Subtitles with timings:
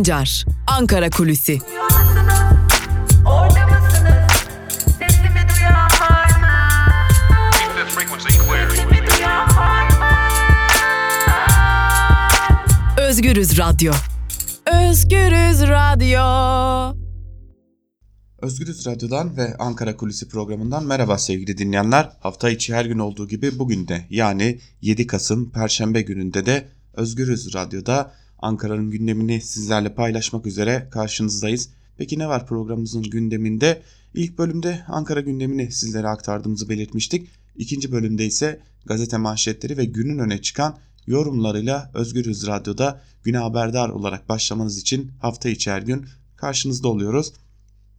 [0.00, 1.58] Sancar, Ankara Kulüsi.
[12.98, 13.92] Özgürüz Radyo.
[14.66, 16.20] Özgürüz Radyo.
[18.42, 22.10] Özgürüz Radyo'dan ve Ankara Kulisi programından merhaba sevgili dinleyenler.
[22.20, 27.54] Hafta içi her gün olduğu gibi bugün de yani 7 Kasım Perşembe gününde de Özgürüz
[27.54, 28.12] Radyo'da
[28.42, 31.68] Ankara'nın gündemini sizlerle paylaşmak üzere karşınızdayız.
[31.96, 33.82] Peki ne var programımızın gündeminde?
[34.14, 37.28] İlk bölümde Ankara gündemini sizlere aktardığımızı belirtmiştik.
[37.56, 44.28] İkinci bölümde ise gazete manşetleri ve günün öne çıkan yorumlarıyla Özgürüz Radyo'da güne haberdar olarak
[44.28, 47.32] başlamanız için hafta içi her gün karşınızda oluyoruz.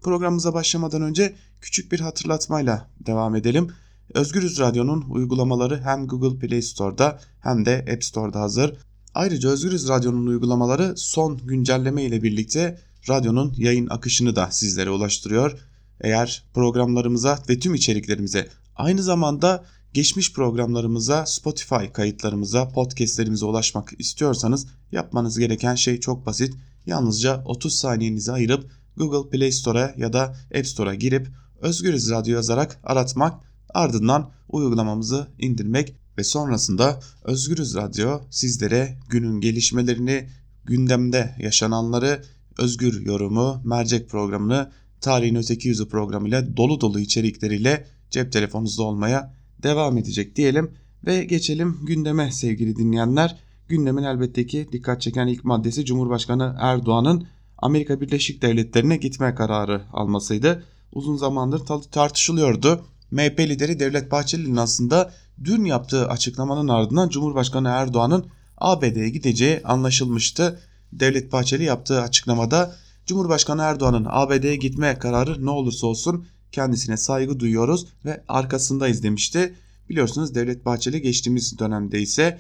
[0.02, 3.68] Programımıza başlamadan önce küçük bir hatırlatmayla devam edelim.
[4.13, 8.77] Özgürüz Radyo'nun uygulamaları hem Google Play Store'da hem de App Store'da hazır.
[9.13, 15.59] Ayrıca Özgürüz Radyo'nun uygulamaları son güncelleme ile birlikte radyonun yayın akışını da sizlere ulaştırıyor.
[16.01, 25.40] Eğer programlarımıza ve tüm içeriklerimize aynı zamanda geçmiş programlarımıza, Spotify kayıtlarımıza, podcastlerimize ulaşmak istiyorsanız yapmanız
[25.40, 26.53] gereken şey çok basit.
[26.85, 31.27] Yalnızca 30 saniyenizi ayırıp Google Play Store'a ya da App Store'a girip
[31.62, 40.29] Özgürüz Radyo yazarak aratmak, ardından uygulamamızı indirmek ve sonrasında Özgürüz Radyo sizlere günün gelişmelerini,
[40.65, 42.23] gündemde yaşananları,
[42.57, 49.98] özgür yorumu, mercek programını, tarihin öteki yüzü programıyla dolu dolu içerikleriyle cep telefonunuzda olmaya devam
[49.98, 50.71] edecek diyelim
[51.05, 53.37] ve geçelim gündeme sevgili dinleyenler.
[53.68, 60.63] Gündemin elbette ki dikkat çeken ilk maddesi Cumhurbaşkanı Erdoğan'ın Amerika Birleşik Devletleri'ne gitme kararı almasıydı.
[60.93, 62.85] Uzun zamandır tartışılıyordu.
[63.12, 65.13] MHP lideri Devlet Bahçeli'nin aslında
[65.44, 68.25] dün yaptığı açıklamanın ardından Cumhurbaşkanı Erdoğan'ın
[68.57, 70.59] ABD'ye gideceği anlaşılmıştı.
[70.94, 72.75] Devlet Bahçeli yaptığı açıklamada
[73.06, 79.56] Cumhurbaşkanı Erdoğan'ın ABD'ye gitme kararı ne olursa olsun kendisine saygı duyuyoruz ve arkasındayız demişti.
[79.90, 82.40] Biliyorsunuz Devlet Bahçeli geçtiğimiz dönemde ise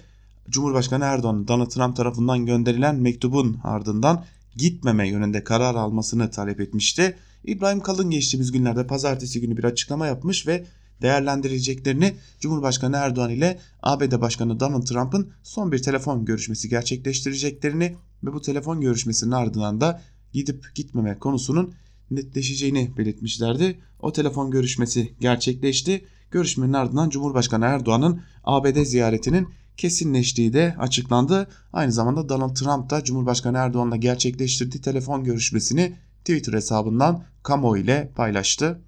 [0.49, 4.25] Cumhurbaşkanı Erdoğan Donald Trump tarafından gönderilen mektubun ardından
[4.55, 7.15] gitmeme yönünde karar almasını talep etmişti.
[7.45, 10.65] İbrahim Kalın geçtiğimiz günlerde pazartesi günü bir açıklama yapmış ve
[11.01, 18.41] değerlendireceklerini Cumhurbaşkanı Erdoğan ile ABD Başkanı Donald Trump'ın son bir telefon görüşmesi gerçekleştireceklerini ve bu
[18.41, 20.01] telefon görüşmesinin ardından da
[20.33, 21.73] gidip gitmeme konusunun
[22.11, 23.79] netleşeceğini belirtmişlerdi.
[23.99, 26.05] O telefon görüşmesi gerçekleşti.
[26.31, 29.47] Görüşmenin ardından Cumhurbaşkanı Erdoğan'ın ABD ziyaretinin
[29.77, 31.47] kesinleştiği de açıklandı.
[31.73, 38.81] Aynı zamanda Donald Trump da Cumhurbaşkanı Erdoğan'la gerçekleştirdiği telefon görüşmesini Twitter hesabından kamuoyu ile paylaştı.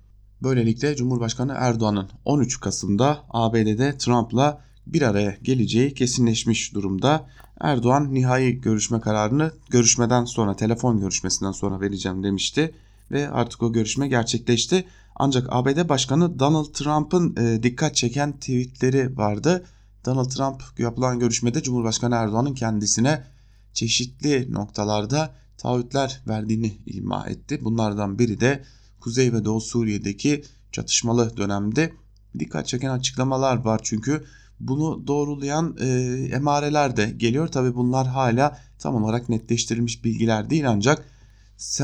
[0.44, 7.28] Böylelikle Cumhurbaşkanı Erdoğan'ın 13 Kasım'da ABD'de Trump'la bir araya geleceği kesinleşmiş durumda.
[7.60, 12.76] Erdoğan nihai görüşme kararını görüşmeden sonra telefon görüşmesinden sonra vereceğim demişti
[13.12, 14.86] ve artık o görüşme gerçekleşti.
[15.16, 19.66] Ancak ABD Başkanı Donald Trump'ın e, dikkat çeken tweetleri vardı.
[20.06, 23.24] Donald Trump yapılan görüşmede Cumhurbaşkanı Erdoğan'ın kendisine
[23.74, 27.60] çeşitli noktalarda taahhütler verdiğini ima etti.
[27.66, 28.64] Bunlardan biri de
[29.04, 31.94] Kuzey ve Doğu Suriye'deki çatışmalı dönemde
[32.40, 34.24] dikkat çeken açıklamalar var çünkü
[34.60, 35.88] bunu doğrulayan e,
[36.34, 37.48] emareler de geliyor.
[37.48, 41.06] Tabi bunlar hala tam olarak netleştirilmiş bilgiler değil ancak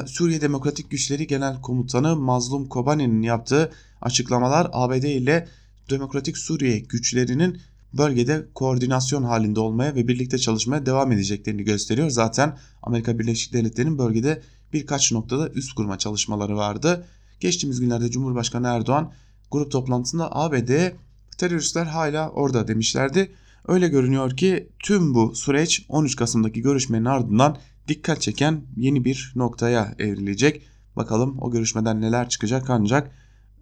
[0.05, 5.47] Suriye Demokratik Güçleri Genel Komutanı Mazlum Kobani'nin yaptığı açıklamalar ABD ile
[5.89, 7.61] Demokratik Suriye güçlerinin
[7.93, 12.09] bölgede koordinasyon halinde olmaya ve birlikte çalışmaya devam edeceklerini gösteriyor.
[12.09, 14.41] Zaten Amerika Birleşik Devletleri'nin bölgede
[14.73, 17.07] birkaç noktada üst kurma çalışmaları vardı.
[17.39, 19.13] Geçtiğimiz günlerde Cumhurbaşkanı Erdoğan
[19.51, 20.91] grup toplantısında ABD
[21.37, 23.31] teröristler hala orada demişlerdi.
[23.67, 27.57] Öyle görünüyor ki tüm bu süreç 13 Kasım'daki görüşmenin ardından
[27.87, 30.61] dikkat çeken yeni bir noktaya evrilecek.
[30.95, 33.11] Bakalım o görüşmeden neler çıkacak ancak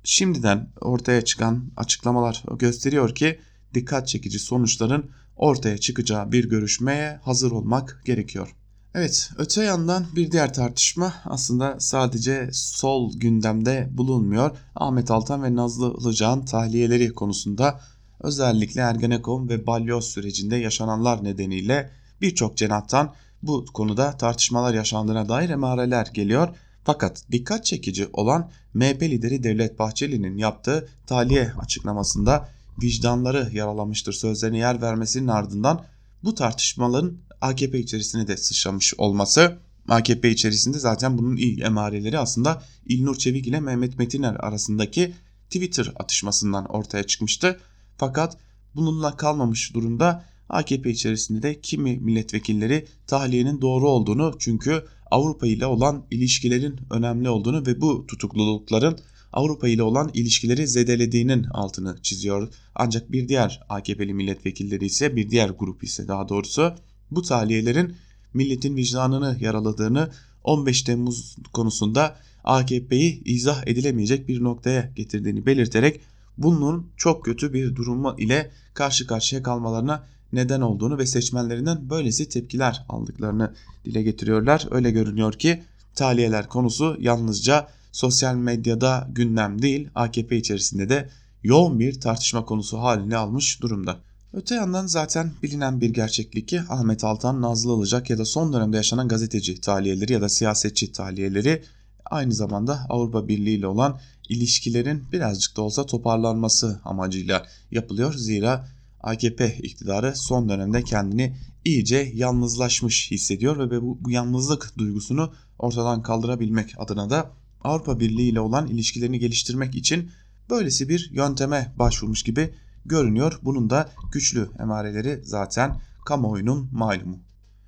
[0.03, 3.39] şimdiden ortaya çıkan açıklamalar gösteriyor ki
[3.74, 8.56] dikkat çekici sonuçların ortaya çıkacağı bir görüşmeye hazır olmak gerekiyor.
[8.95, 14.57] Evet, öte yandan bir diğer tartışma aslında sadece sol gündemde bulunmuyor.
[14.75, 17.80] Ahmet Altan ve Nazlı Ilıcağ'ın tahliyeleri konusunda
[18.19, 21.92] özellikle Ergenekon ve Balyoz sürecinde yaşananlar nedeniyle
[22.22, 23.13] birçok cenahtan
[23.44, 26.50] bu konuda tartışmalar yaşandığına dair emareler geliyor.
[26.83, 32.50] Fakat dikkat çekici olan MHP lideri Devlet Bahçeli'nin yaptığı tahliye açıklamasında
[32.81, 35.86] vicdanları yaralamıştır sözlerine yer vermesinin ardından
[36.24, 39.57] bu tartışmaların AKP içerisine de sıçramış olması
[39.88, 45.13] AKP içerisinde zaten bunun ilk emareleri aslında İlnur Çevik ile Mehmet Metiner arasındaki
[45.50, 47.60] Twitter atışmasından ortaya çıkmıştı.
[47.98, 48.38] Fakat
[48.75, 56.06] bununla kalmamış durumda AKP içerisinde de kimi milletvekilleri tahliyenin doğru olduğunu çünkü Avrupa ile olan
[56.12, 59.00] ilişkilerin önemli olduğunu ve bu tutuklulukların
[59.33, 62.54] Avrupa ile olan ilişkileri zedelediğinin altını çiziyor.
[62.75, 66.75] Ancak bir diğer AKP'li milletvekilleri ise bir diğer grup ise daha doğrusu
[67.12, 67.95] bu tahliyelerin
[68.33, 70.09] milletin vicdanını yaraladığını
[70.44, 76.01] 15 Temmuz konusunda AKP'yi izah edilemeyecek bir noktaya getirdiğini belirterek
[76.38, 82.86] bunun çok kötü bir durumu ile karşı karşıya kalmalarına neden olduğunu ve seçmenlerinden böylesi tepkiler
[82.89, 83.54] aldıklarını
[83.86, 84.68] dile getiriyorlar.
[84.71, 85.63] Öyle görünüyor ki
[85.95, 91.09] tahliyeler konusu yalnızca sosyal medyada gündem değil AKP içerisinde de
[91.44, 94.00] yoğun bir tartışma konusu halini almış durumda.
[94.38, 98.78] Öte yandan zaten bilinen bir gerçeklik ki Ahmet Altan, Nazlı Ilıcak ya da son dönemde
[98.78, 101.63] yaşanan gazeteci tahliyeleri ya da siyasetçi tahliyeleri
[102.06, 104.00] aynı zamanda Avrupa Birliği ile olan
[104.30, 108.13] ilişkilerin birazcık da olsa toparlanması amacıyla yapılıyor.
[108.13, 108.68] Zira
[109.01, 111.36] AKP iktidarı son dönemde kendini
[111.66, 117.31] iyice yalnızlaşmış hissediyor ve bu, bu yalnızlık duygusunu ortadan kaldırabilmek adına da
[117.63, 120.12] Avrupa Birliği ile olan ilişkilerini geliştirmek için
[120.50, 122.54] böylesi bir yönteme başvurmuş gibi
[122.88, 123.39] görünüyor.
[123.42, 127.19] Bunun da güçlü emareleri zaten kamuoyunun malumu.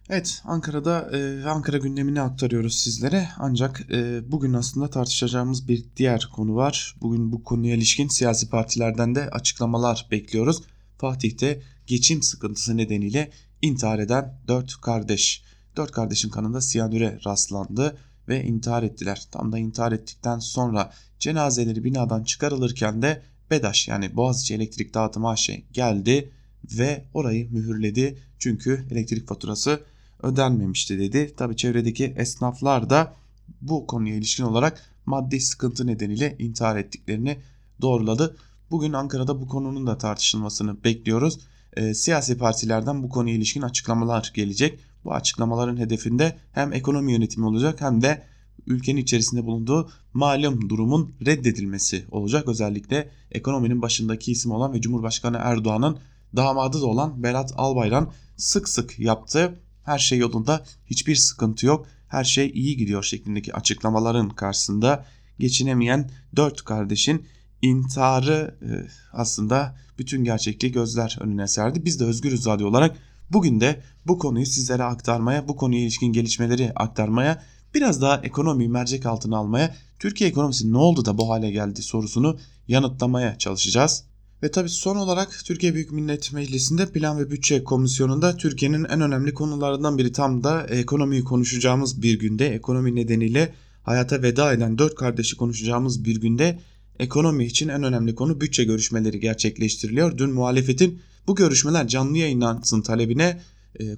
[0.09, 6.55] Evet Ankara'da e, Ankara gündemini aktarıyoruz sizlere ancak e, bugün aslında tartışacağımız bir diğer konu
[6.55, 6.95] var.
[7.01, 10.63] Bugün bu konuya ilişkin siyasi partilerden de açıklamalar bekliyoruz.
[10.97, 13.31] Fatih'te geçim sıkıntısı nedeniyle
[13.61, 15.43] intihar eden 4 kardeş.
[15.75, 19.27] 4 kardeşin kanında siyanüre rastlandı ve intihar ettiler.
[19.31, 25.49] Tam da intihar ettikten sonra cenazeleri binadan çıkarılırken de BEDAŞ yani Boğaziçi Elektrik Dağıtım AŞ
[25.73, 26.31] geldi
[26.77, 28.17] ve orayı mühürledi.
[28.39, 29.83] Çünkü elektrik faturası
[30.23, 31.35] ödenmemişti dedi.
[31.37, 33.13] Tabi çevredeki esnaflar da
[33.61, 37.37] bu konuya ilişkin olarak maddi sıkıntı nedeniyle intihar ettiklerini
[37.81, 38.35] doğruladı.
[38.71, 41.39] Bugün Ankara'da bu konunun da tartışılmasını bekliyoruz.
[41.77, 44.79] E, siyasi partilerden bu konuya ilişkin açıklamalar gelecek.
[45.03, 48.23] Bu açıklamaların hedefinde hem ekonomi yönetimi olacak hem de
[48.67, 52.47] ülkenin içerisinde bulunduğu malum durumun reddedilmesi olacak.
[52.47, 55.97] Özellikle ekonominin başındaki isim olan ve Cumhurbaşkanı Erdoğan'ın
[56.35, 62.23] damadı da olan Berat Albayrak sık sık yaptığı her şey yolunda hiçbir sıkıntı yok her
[62.23, 65.05] şey iyi gidiyor şeklindeki açıklamaların karşısında
[65.39, 67.25] geçinemeyen dört kardeşin
[67.61, 68.69] intiharı e,
[69.13, 71.85] aslında bütün gerçekliği gözler önüne serdi.
[71.85, 72.97] Biz de Özgürüz Radyo olarak
[73.29, 77.43] bugün de bu konuyu sizlere aktarmaya, bu konuya ilişkin gelişmeleri aktarmaya,
[77.73, 82.37] biraz daha ekonomi mercek altına almaya, Türkiye ekonomisi ne oldu da bu hale geldi sorusunu
[82.67, 84.03] yanıtlamaya çalışacağız.
[84.43, 89.33] Ve tabii son olarak Türkiye Büyük Millet Meclisi'nde Plan ve Bütçe Komisyonu'nda Türkiye'nin en önemli
[89.33, 95.37] konularından biri tam da ekonomiyi konuşacağımız bir günde ekonomi nedeniyle hayata veda eden dört kardeşi
[95.37, 96.59] konuşacağımız bir günde
[96.99, 100.17] ekonomi için en önemli konu bütçe görüşmeleri gerçekleştiriliyor.
[100.17, 103.41] Dün muhalefetin bu görüşmeler canlı yayınlansın talebine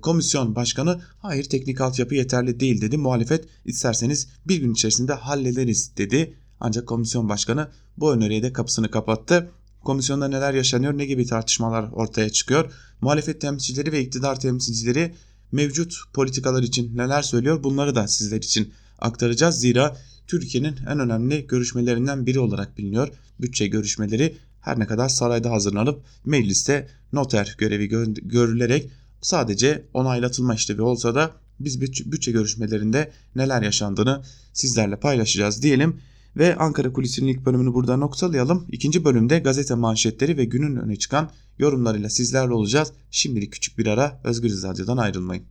[0.02, 2.98] komisyon başkanı hayır teknik altyapı yeterli değil dedi.
[2.98, 6.38] Muhalefet isterseniz bir gün içerisinde hallederiz dedi.
[6.60, 9.52] Ancak komisyon başkanı bu öneriye de kapısını kapattı.
[9.84, 12.74] Komisyonda neler yaşanıyor, ne gibi tartışmalar ortaya çıkıyor?
[13.02, 15.16] Muhalefet temsilcileri ve iktidar temsilcileri
[15.52, 17.64] mevcut politikalar için neler söylüyor?
[17.64, 19.60] Bunları da sizler için aktaracağız.
[19.60, 19.98] Zira
[20.28, 23.08] Türkiye'nin en önemli görüşmelerinden biri olarak biliniyor.
[23.40, 27.88] Bütçe görüşmeleri her ne kadar sarayda hazırlanıp mecliste noter görevi
[28.22, 28.90] görülerek
[29.22, 34.24] sadece onaylatılma işlevi olsa da biz bütçe görüşmelerinde neler yaşandığını
[34.54, 36.02] sizlerle paylaşacağız diyelim.
[36.38, 38.68] Ve Ankara Kulisi'nin ilk bölümünü burada noktalayalım.
[38.72, 42.92] İkinci bölümde gazete manşetleri ve günün öne çıkan yorumlarıyla sizlerle olacağız.
[43.12, 45.44] Şimdilik küçük bir ara Özgür Radyo'dan ayrılmayın.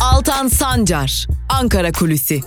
[0.00, 2.40] Altan Sancar, Ankara Kulüsi.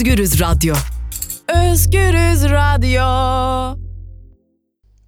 [0.00, 0.74] Özgürüz Radyo.
[1.48, 3.02] Özgürüz Radyo.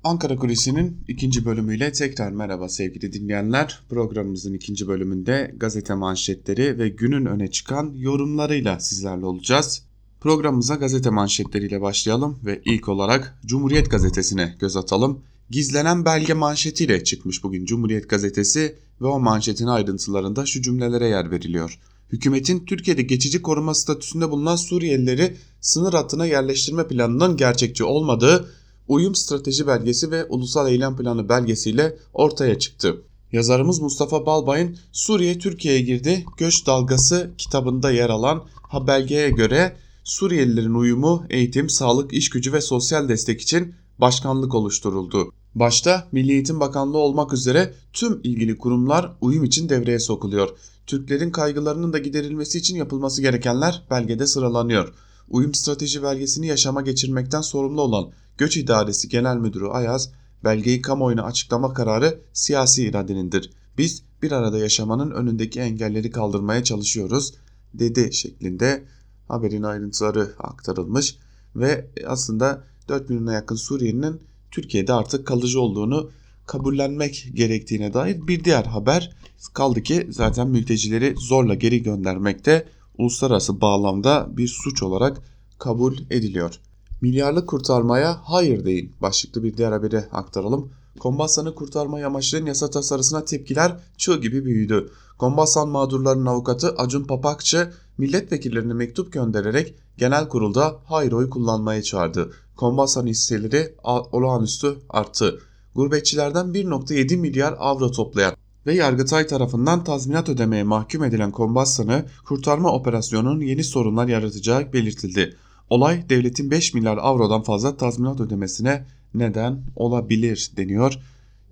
[0.04, 3.80] Ankara Kulisi'nin ikinci bölümüyle tekrar merhaba sevgili dinleyenler.
[3.88, 9.82] Programımızın ikinci bölümünde gazete manşetleri ve günün öne çıkan yorumlarıyla sizlerle olacağız.
[10.20, 15.22] Programımıza gazete manşetleriyle başlayalım ve ilk olarak Cumhuriyet Gazetesi'ne göz atalım.
[15.50, 21.78] Gizlenen belge manşetiyle çıkmış bugün Cumhuriyet Gazetesi ve o manşetin ayrıntılarında şu cümlelere yer veriliyor
[22.12, 28.48] hükümetin Türkiye'de geçici koruma statüsünde bulunan Suriyelileri sınır hattına yerleştirme planının gerçekçi olmadığı
[28.88, 33.02] uyum strateji belgesi ve ulusal eylem planı belgesiyle ortaya çıktı.
[33.32, 40.74] Yazarımız Mustafa Balbay'ın Suriye Türkiye'ye girdi göç dalgası kitabında yer alan ha belgeye göre Suriyelilerin
[40.74, 45.32] uyumu, eğitim, sağlık, iş gücü ve sosyal destek için başkanlık oluşturuldu.
[45.54, 50.48] Başta Milli Eğitim Bakanlığı olmak üzere tüm ilgili kurumlar uyum için devreye sokuluyor.
[50.86, 54.94] Türklerin kaygılarının da giderilmesi için yapılması gerekenler belgede sıralanıyor.
[55.28, 60.12] Uyum strateji belgesini yaşama geçirmekten sorumlu olan Göç İdaresi Genel Müdürü Ayaz,
[60.44, 63.50] belgeyi kamuoyuna açıklama kararı siyasi iradenindir.
[63.78, 67.34] Biz bir arada yaşamanın önündeki engelleri kaldırmaya çalışıyoruz
[67.74, 68.84] dedi şeklinde
[69.28, 71.16] haberin ayrıntıları aktarılmış
[71.56, 74.20] ve aslında 4 milyona yakın Suriyelinin
[74.50, 76.10] Türkiye'de artık kalıcı olduğunu
[76.46, 79.16] kabullenmek gerektiğine dair bir diğer haber
[79.48, 82.68] kaldı ki zaten mültecileri zorla geri göndermekte
[82.98, 85.22] uluslararası bağlamda bir suç olarak
[85.58, 86.60] kabul ediliyor.
[87.00, 90.70] Milyarlık kurtarmaya hayır deyin başlıklı bir diğer haberi aktaralım.
[90.98, 94.90] Kombasan'ı kurtarmayı amaçlayan yasa tasarısına tepkiler çığ gibi büyüdü.
[95.18, 102.30] Kombasan mağdurlarının avukatı Acun Papakçı milletvekillerine mektup göndererek genel kurulda hayır oy kullanmaya çağırdı.
[102.56, 103.74] Kombasan hisseleri
[104.12, 105.40] olağanüstü arttı.
[105.74, 108.34] Gurbetçilerden 1.7 milyar avro toplayan
[108.66, 115.36] ve Yargıtay tarafından tazminat ödemeye mahkum edilen Kombasan'ı kurtarma operasyonunun yeni sorunlar yaratacağı belirtildi.
[115.70, 120.98] Olay devletin 5 milyar avrodan fazla tazminat ödemesine neden olabilir deniyor.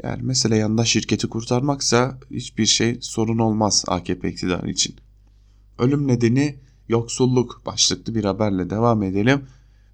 [0.03, 4.95] Yani mesele yanında şirketi kurtarmaksa hiçbir şey sorun olmaz AKP iktidarı için.
[5.79, 6.57] Ölüm nedeni
[6.89, 9.45] yoksulluk başlıklı bir haberle devam edelim.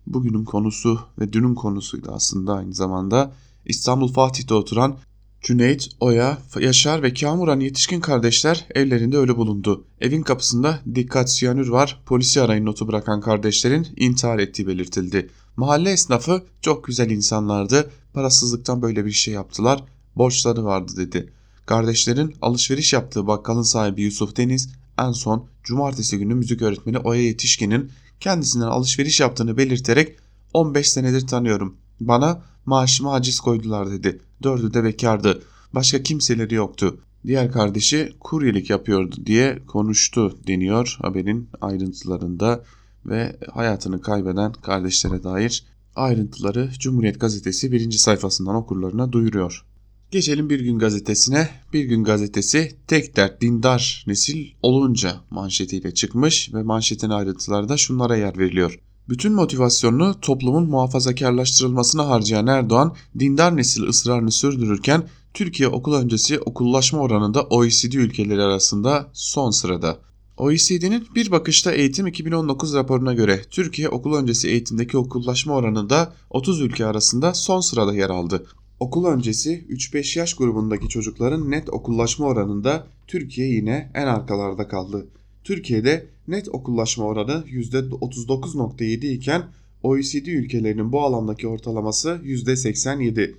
[0.06, 3.32] Bugünün konusu ve dünün konusuydu aslında aynı zamanda.
[3.64, 4.98] İstanbul Fatih'te oturan
[5.46, 9.84] Cüneyt, Oya, Yaşar ve Kamuran yetişkin kardeşler evlerinde ölü bulundu.
[10.00, 15.30] Evin kapısında dikkat siyanür var, polisi arayın notu bırakan kardeşlerin intihar ettiği belirtildi.
[15.56, 19.84] Mahalle esnafı çok güzel insanlardı, parasızlıktan böyle bir şey yaptılar,
[20.16, 21.32] borçları vardı dedi.
[21.66, 27.90] Kardeşlerin alışveriş yaptığı bakkalın sahibi Yusuf Deniz en son cumartesi günü müzik öğretmeni Oya Yetişkin'in
[28.20, 30.16] kendisinden alışveriş yaptığını belirterek
[30.54, 31.76] 15 senedir tanıyorum.
[32.00, 34.20] Bana maaşıma haciz koydular dedi.
[34.42, 35.42] Dördü de bekardı.
[35.72, 37.00] Başka kimseleri yoktu.
[37.26, 42.64] Diğer kardeşi kuryelik yapıyordu diye konuştu deniyor haberin ayrıntılarında
[43.06, 45.64] ve hayatını kaybeden kardeşlere dair
[45.96, 49.64] ayrıntıları Cumhuriyet Gazetesi birinci sayfasından okurlarına duyuruyor.
[50.10, 51.48] Geçelim Bir Gün Gazetesi'ne.
[51.72, 58.38] Bir Gün Gazetesi tek dert dindar nesil olunca manşetiyle çıkmış ve manşetin ayrıntılarda şunlara yer
[58.38, 58.80] veriliyor.
[59.08, 67.42] Bütün motivasyonunu toplumun muhafazakarlaştırılmasına harcayan Erdoğan, dindar nesil ısrarını sürdürürken Türkiye okul öncesi okullaşma oranında
[67.42, 69.98] OECD ülkeleri arasında son sırada.
[70.36, 76.86] OECD'nin bir bakışta eğitim 2019 raporuna göre Türkiye okul öncesi eğitimdeki okullaşma oranında 30 ülke
[76.86, 78.46] arasında son sırada yer aldı.
[78.80, 85.06] Okul öncesi 3-5 yaş grubundaki çocukların net okullaşma oranında Türkiye yine en arkalarda kaldı.
[85.46, 89.42] Türkiye'de net okullaşma oranı %39.7 iken
[89.82, 93.34] OECD ülkelerinin bu alandaki ortalaması %87.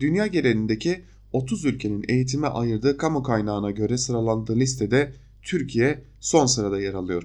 [0.00, 1.00] Dünya genelindeki
[1.32, 5.12] 30 ülkenin eğitime ayırdığı kamu kaynağına göre sıralandığı listede
[5.42, 7.22] Türkiye son sırada yer alıyor.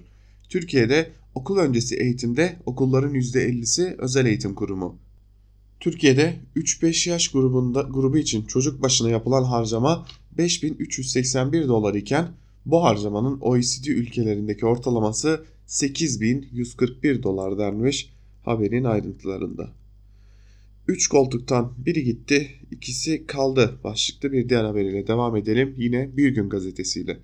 [0.50, 4.96] Türkiye'de okul öncesi eğitimde okulların %50'si özel eğitim kurumu.
[5.80, 10.06] Türkiye'de 3-5 yaş grubunda grubu için çocuk başına yapılan harcama
[10.38, 12.28] 5381 dolar iken
[12.66, 18.10] bu harcamanın OECD ülkelerindeki ortalaması 8141 dolar denmiş
[18.44, 19.72] haberin ayrıntılarında.
[20.88, 26.50] 3 koltuktan biri gitti, ikisi kaldı başlıklı bir diğer haberiyle devam edelim yine Bir Gün
[26.50, 27.20] gazetesiyle.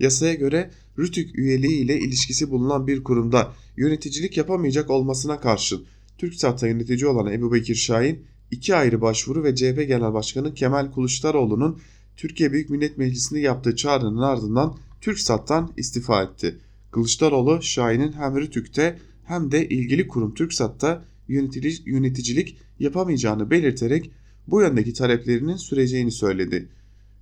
[0.00, 5.84] Yasaya göre Rütük üyeliği ile ilişkisi bulunan bir kurumda yöneticilik yapamayacak olmasına karşın
[6.18, 11.80] TürkSat'ta yönetici olan Ebu Bekir Şahin iki ayrı başvuru ve CHP Genel Başkanı Kemal Kılıçdaroğlu'nun
[12.16, 16.58] Türkiye Büyük Millet Meclisi'nde yaptığı çağrının ardından TürkSat'tan istifa etti.
[16.90, 24.10] Kılıçdaroğlu Şahin'in hem Rütük'te hem de ilgili kurum TürkSat'ta yöneticilik, yöneticilik yapamayacağını belirterek
[24.46, 26.68] bu yöndeki taleplerinin süreceğini söyledi.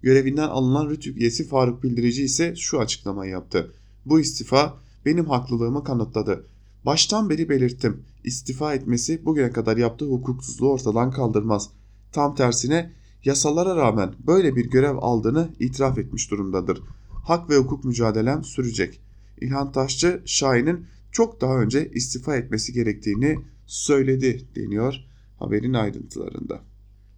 [0.03, 3.73] Görevinden alınan Rütük üyesi Faruk Bildirici ise şu açıklamayı yaptı.
[4.07, 6.47] Bu istifa benim haklılığımı kanıtladı.
[6.87, 8.05] Baştan beri belirttim.
[8.25, 11.71] İstifa etmesi bugüne kadar yaptığı hukuksuzluğu ortadan kaldırmaz.
[12.13, 12.93] Tam tersine
[13.25, 16.83] yasalara rağmen böyle bir görev aldığını itiraf etmiş durumdadır.
[17.11, 19.01] Hak ve hukuk mücadelem sürecek.
[19.41, 24.95] İlhan Taşçı Şahin'in çok daha önce istifa etmesi gerektiğini söyledi deniyor
[25.39, 26.61] haberin ayrıntılarında.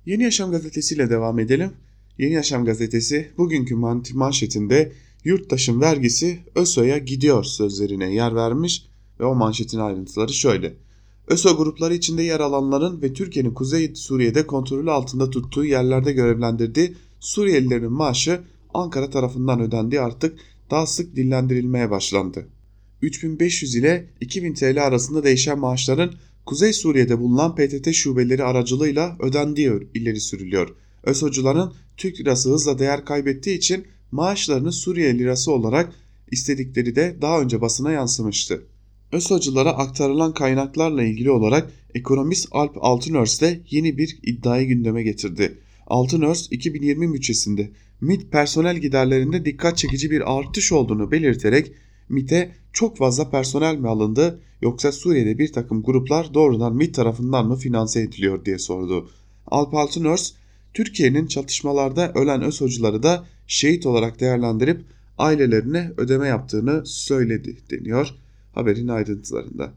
[0.06, 1.71] Yeni Yaşam Gazetesi ile devam edelim.
[2.18, 3.75] Yeni Yaşam Gazetesi bugünkü
[4.14, 4.92] manşetinde
[5.25, 8.87] yurttaşın vergisi ÖSO'ya gidiyor sözlerine yer vermiş
[9.21, 10.75] ve o manşetin ayrıntıları şöyle.
[11.29, 17.93] ÖSO grupları içinde yer alanların ve Türkiye'nin Kuzey Suriye'de kontrolü altında tuttuğu yerlerde görevlendirdiği Suriyelilerin
[17.93, 18.41] maaşı
[18.75, 20.38] Ankara tarafından ödendiği artık
[20.71, 22.49] daha sık dillendirilmeye başlandı.
[23.02, 26.12] 3500 ile 2000 TL arasında değişen maaşların
[26.47, 30.69] Kuzey Suriye'de bulunan PTT şubeleri aracılığıyla ödendiği ileri sürülüyor.
[31.05, 35.93] ÖSO'cuların Türk lirası hızla değer kaybettiği için maaşlarını Suriye lirası olarak
[36.31, 38.62] istedikleri de daha önce basına yansımıştı.
[39.12, 45.59] ÖSO'culara aktarılan kaynaklarla ilgili olarak ekonomist Alp Altınörs de yeni bir iddiayı gündeme getirdi.
[45.87, 51.73] Altınörs 2020 bütçesinde MİT personel giderlerinde dikkat çekici bir artış olduğunu belirterek
[52.09, 57.57] MİT'e çok fazla personel mi alındı yoksa Suriye'de bir takım gruplar doğrudan MİT tarafından mı
[57.57, 59.11] finanse ediliyor diye sordu.
[59.47, 60.33] Alp Altınörs,
[60.75, 64.81] Türkiye'nin çatışmalarda ölen ÖSO'cuları da şehit olarak değerlendirip
[65.19, 68.14] ailelerine ödeme yaptığını söyledi deniyor
[68.52, 69.73] haberin ayrıntılarında.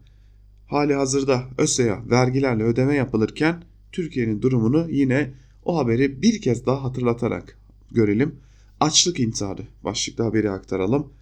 [0.66, 5.32] Hali hazırda ÖSE'ye vergilerle ödeme yapılırken Türkiye'nin durumunu yine
[5.64, 7.58] o haberi bir kez daha hatırlatarak
[7.90, 8.34] görelim.
[8.80, 11.12] Açlık intiharı başlıklı haberi aktaralım.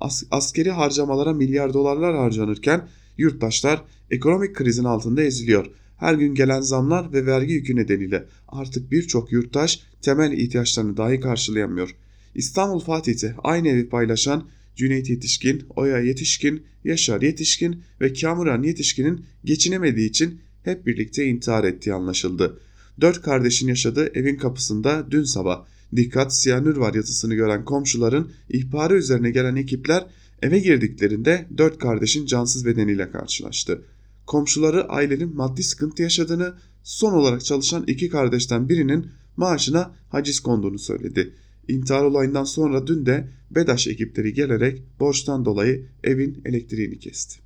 [0.00, 2.88] As askeri harcamalara milyar dolarlar harcanırken
[3.18, 5.66] yurttaşlar ekonomik krizin altında eziliyor.
[5.96, 11.96] Her gün gelen zamlar ve vergi yükü nedeniyle artık birçok yurttaş temel ihtiyaçlarını dahi karşılayamıyor.
[12.34, 14.44] İstanbul Fatih'te aynı evi paylaşan
[14.80, 21.94] Cüneyt Yetişkin, Oya Yetişkin, Yaşar Yetişkin ve Kamuran Yetişkin'in geçinemediği için hep birlikte intihar ettiği
[21.94, 22.60] anlaşıldı.
[23.00, 25.64] Dört kardeşin yaşadığı evin kapısında dün sabah
[25.96, 30.06] dikkat siyanür var yatısını gören komşuların ihbarı üzerine gelen ekipler
[30.42, 33.82] eve girdiklerinde dört kardeşin cansız bedeniyle karşılaştı.
[34.26, 39.06] Komşuları ailenin maddi sıkıntı yaşadığını, son olarak çalışan iki kardeşten birinin
[39.36, 41.34] maaşına haciz konduğunu söyledi.
[41.68, 47.40] İntihar olayından sonra dün de BEDAŞ ekipleri gelerek borçtan dolayı evin elektriğini kesti.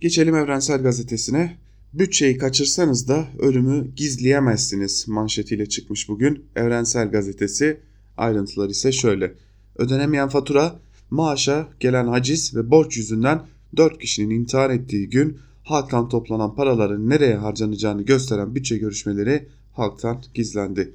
[0.00, 1.56] Geçelim Evrensel Gazetesi'ne.
[1.92, 6.44] Bütçeyi kaçırsanız da ölümü gizleyemezsiniz manşetiyle çıkmış bugün.
[6.56, 7.80] Evrensel Gazetesi
[8.16, 9.34] ayrıntılar ise şöyle.
[9.76, 13.42] Ödenemeyen fatura, maaşa gelen haciz ve borç yüzünden
[13.76, 20.92] 4 kişinin intihar ettiği gün halktan toplanan paraların nereye harcanacağını gösteren bütçe görüşmeleri halktan gizlendi.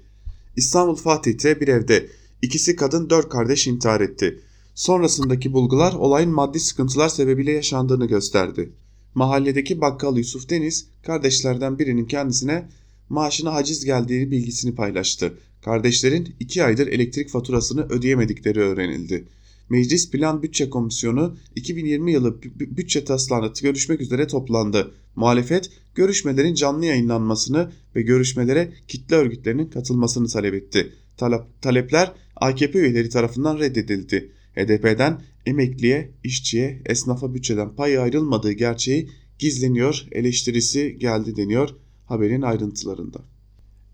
[0.55, 2.08] İstanbul Fatih'te bir evde
[2.42, 4.40] İkisi kadın dört kardeş intihar etti.
[4.75, 8.72] Sonrasındaki bulgular olayın maddi sıkıntılar sebebiyle yaşandığını gösterdi.
[9.16, 12.70] Mahalledeki bakkal Yusuf Deniz kardeşlerden birinin kendisine
[13.10, 15.33] maaşına haciz geldiği bilgisini paylaştı.
[15.66, 19.27] Kardeşlerin iki aydır elektrik faturasını ödeyemedikleri öğrenildi.
[19.70, 24.92] Meclis Plan Bütçe Komisyonu 2020 yılı bütçe taslağını görüşmek üzere toplandı.
[25.16, 30.94] Muhalefet görüşmelerin canlı yayınlanmasını ve görüşmelere kitle örgütlerinin katılmasını talep etti.
[31.18, 34.32] Talep, talepler AKP üyeleri tarafından reddedildi.
[34.56, 41.70] HDP'den emekliye, işçiye, esnafa bütçeden pay ayrılmadığı gerçeği gizleniyor, eleştirisi geldi deniyor
[42.06, 43.20] haberin ayrıntılarında.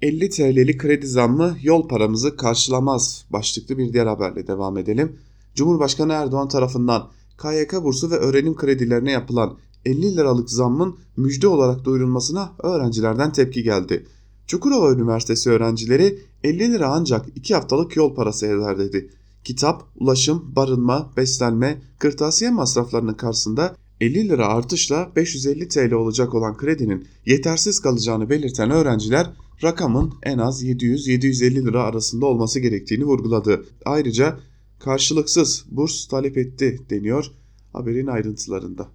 [0.01, 5.15] 50 TL'li kredi zammı yol paramızı karşılamaz başlıklı bir diğer haberle devam edelim.
[5.55, 12.53] Cumhurbaşkanı Erdoğan tarafından KYK bursu ve öğrenim kredilerine yapılan 50 liralık zammın müjde olarak duyurulmasına
[12.63, 14.05] öğrencilerden tepki geldi.
[14.47, 19.09] Çukurova Üniversitesi öğrencileri 50 lira ancak 2 haftalık yol parası eder dedi.
[19.43, 27.07] Kitap, ulaşım, barınma, beslenme, kırtasiye masraflarının karşısında 50 lira artışla 550 TL olacak olan kredinin
[27.25, 29.31] yetersiz kalacağını belirten öğrenciler
[29.63, 33.65] rakamın en az 700-750 lira arasında olması gerektiğini vurguladı.
[33.85, 34.39] Ayrıca
[34.79, 37.31] karşılıksız burs talep etti deniyor
[37.73, 38.87] haberin ayrıntılarında.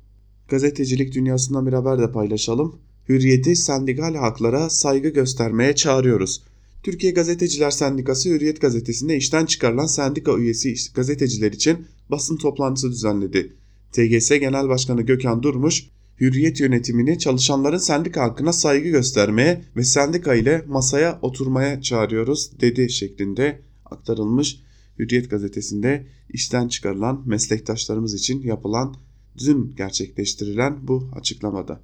[0.49, 2.79] Gazetecilik dünyasından bir haber de paylaşalım.
[3.09, 6.42] Hürriyeti sendikal haklara saygı göstermeye çağırıyoruz.
[6.83, 13.53] Türkiye Gazeteciler Sendikası Hürriyet Gazetesi'nde işten çıkarılan sendika üyesi gazeteciler için basın toplantısı düzenledi.
[13.92, 15.87] TGS Genel Başkanı Gökhan Durmuş,
[16.21, 23.61] Hürriyet yönetimini çalışanların sendika hakkına saygı göstermeye ve sendika ile masaya oturmaya çağırıyoruz dedi şeklinde
[23.85, 24.61] aktarılmış
[24.99, 28.97] Hürriyet gazetesinde işten çıkarılan meslektaşlarımız için yapılan
[29.38, 31.81] dün gerçekleştirilen bu açıklamada.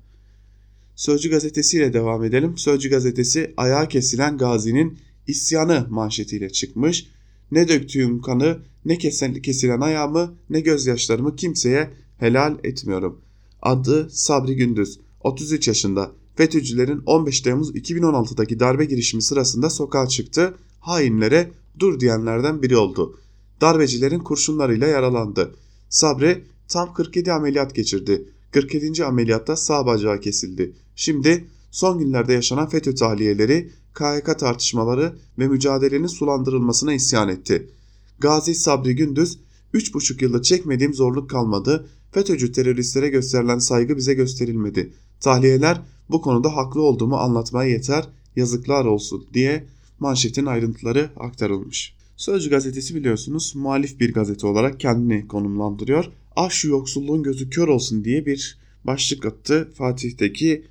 [1.03, 2.59] Sözcü gazetesiyle devam edelim.
[2.59, 7.07] Sözcü gazetesi ayağı kesilen gazinin isyanı manşetiyle çıkmış.
[7.53, 8.99] Ne döktüğüm kanı, ne
[9.43, 13.21] kesilen ayağımı, ne gözyaşlarımı kimseye helal etmiyorum.
[13.63, 15.01] Adı Sabri Gündüz.
[15.21, 16.13] 33 yaşında.
[16.37, 20.55] FETÖ'cülerin 15 Temmuz 2016'daki darbe girişimi sırasında sokağa çıktı.
[20.81, 23.19] Hainlere dur diyenlerden biri oldu.
[23.61, 25.55] Darbecilerin kurşunlarıyla yaralandı.
[25.89, 28.29] Sabri tam 47 ameliyat geçirdi.
[28.51, 29.05] 47.
[29.05, 30.73] ameliyatta sağ bacağı kesildi.
[30.97, 37.69] Şimdi son günlerde yaşanan FETÖ tahliyeleri, KHK tartışmaları ve mücadelenin sulandırılmasına isyan etti.
[38.19, 39.39] Gazi Sabri Gündüz,
[39.75, 44.93] 3,5 yılda çekmediğim zorluk kalmadı, FETÖ'cü teröristlere gösterilen saygı bize gösterilmedi.
[45.21, 49.67] Tahliyeler bu konuda haklı olduğumu anlatmaya yeter, yazıklar olsun diye
[49.99, 51.95] manşetin ayrıntıları aktarılmış.
[52.17, 56.05] Sözcü gazetesi biliyorsunuz muhalif bir gazete olarak kendini konumlandırıyor.
[56.37, 60.65] Ah şu yoksulluğun gözü kör olsun diye bir başlık attı Fatih'teki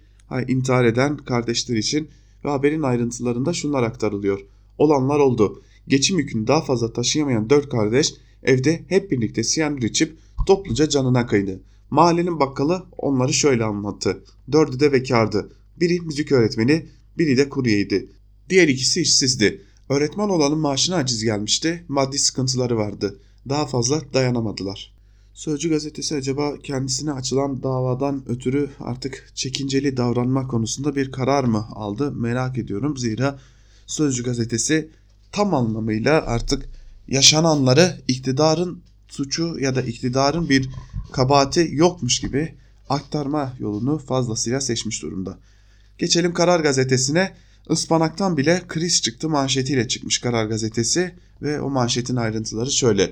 [0.48, 2.10] intihar eden kardeşler için
[2.46, 4.40] ve haberin ayrıntılarında şunlar aktarılıyor.
[4.78, 5.64] Olanlar oldu.
[5.88, 8.14] Geçim yükünü daha fazla taşıyamayan dört kardeş
[8.44, 10.18] evde hep birlikte siyanür içip
[10.48, 11.62] topluca canına kıydı.
[11.90, 14.24] Mahallenin bakkalı onları şöyle anlattı.
[14.52, 15.52] Dördü de bekardı.
[15.80, 16.86] Biri müzik öğretmeni,
[17.18, 18.10] biri de kuryeydi.
[18.50, 19.62] Diğer ikisi işsizdi.
[19.90, 21.86] Öğretmen olanın maaşına aciz gelmişti.
[21.88, 23.20] Maddi sıkıntıları vardı.
[23.50, 24.94] Daha fazla dayanamadılar.
[25.34, 32.12] Sözcü gazetesi acaba kendisine açılan davadan ötürü artık çekinceli davranma konusunda bir karar mı aldı
[32.12, 32.98] merak ediyorum.
[32.98, 33.40] Zira
[33.88, 34.90] Sözcü gazetesi
[35.32, 36.66] tam anlamıyla artık
[37.08, 40.70] yaşananları iktidarın suçu ya da iktidarın bir
[41.12, 42.56] kabahati yokmuş gibi
[42.90, 45.38] aktarma yolunu fazlasıyla seçmiş durumda.
[45.98, 47.34] Geçelim Karar Gazetesi'ne.
[47.70, 53.12] Ispanaktan bile kriz çıktı manşetiyle çıkmış Karar Gazetesi ve o manşetin ayrıntıları şöyle.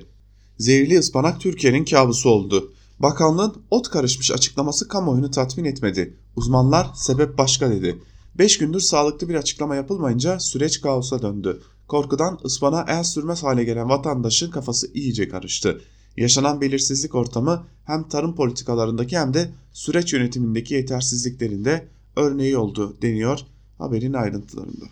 [0.60, 2.74] Zehirli ıspanak Türkiye'nin kabusu oldu.
[3.00, 6.18] Bakanlığın ot karışmış açıklaması kamuoyunu tatmin etmedi.
[6.36, 8.00] Uzmanlar sebep başka dedi.
[8.36, 11.62] 5 gündür sağlıklı bir açıklama yapılmayınca süreç kaosa döndü.
[11.88, 15.82] Korkudan ıspana el sürmez hale gelen vatandaşın kafası iyice karıştı.
[16.18, 23.40] Yaşanan belirsizlik ortamı hem tarım politikalarındaki hem de süreç yönetimindeki yetersizliklerinde örneği oldu deniyor
[23.78, 24.86] haberin ayrıntılarında.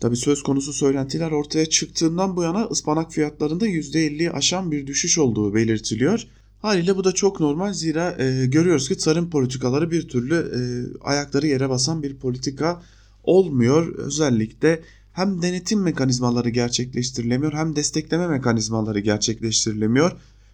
[0.00, 5.54] Tabi söz konusu söylentiler ortaya çıktığından bu yana ıspanak fiyatlarında %50'yi aşan bir düşüş olduğu
[5.54, 6.26] belirtiliyor.
[6.62, 10.60] Haliyle bu da çok normal zira e, görüyoruz ki tarım politikaları bir türlü e,
[11.00, 12.82] ayakları yere basan bir politika
[13.24, 13.94] olmuyor.
[13.94, 14.82] Özellikle
[15.12, 20.12] hem denetim mekanizmaları gerçekleştirilemiyor hem destekleme mekanizmaları gerçekleştirilemiyor.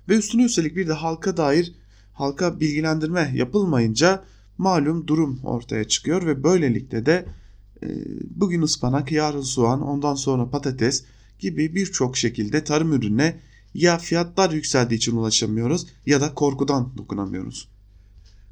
[0.09, 1.73] Ve üstüne üstelik bir de halka dair
[2.13, 4.25] halka bilgilendirme yapılmayınca
[4.59, 7.27] malum durum ortaya çıkıyor ve böylelikle de
[8.31, 11.05] bugün ıspanak, yarın soğan, ondan sonra patates
[11.39, 13.41] gibi birçok şekilde tarım ürününe
[13.75, 17.69] ya fiyatlar yükseldiği için ulaşamıyoruz ya da korkudan dokunamıyoruz.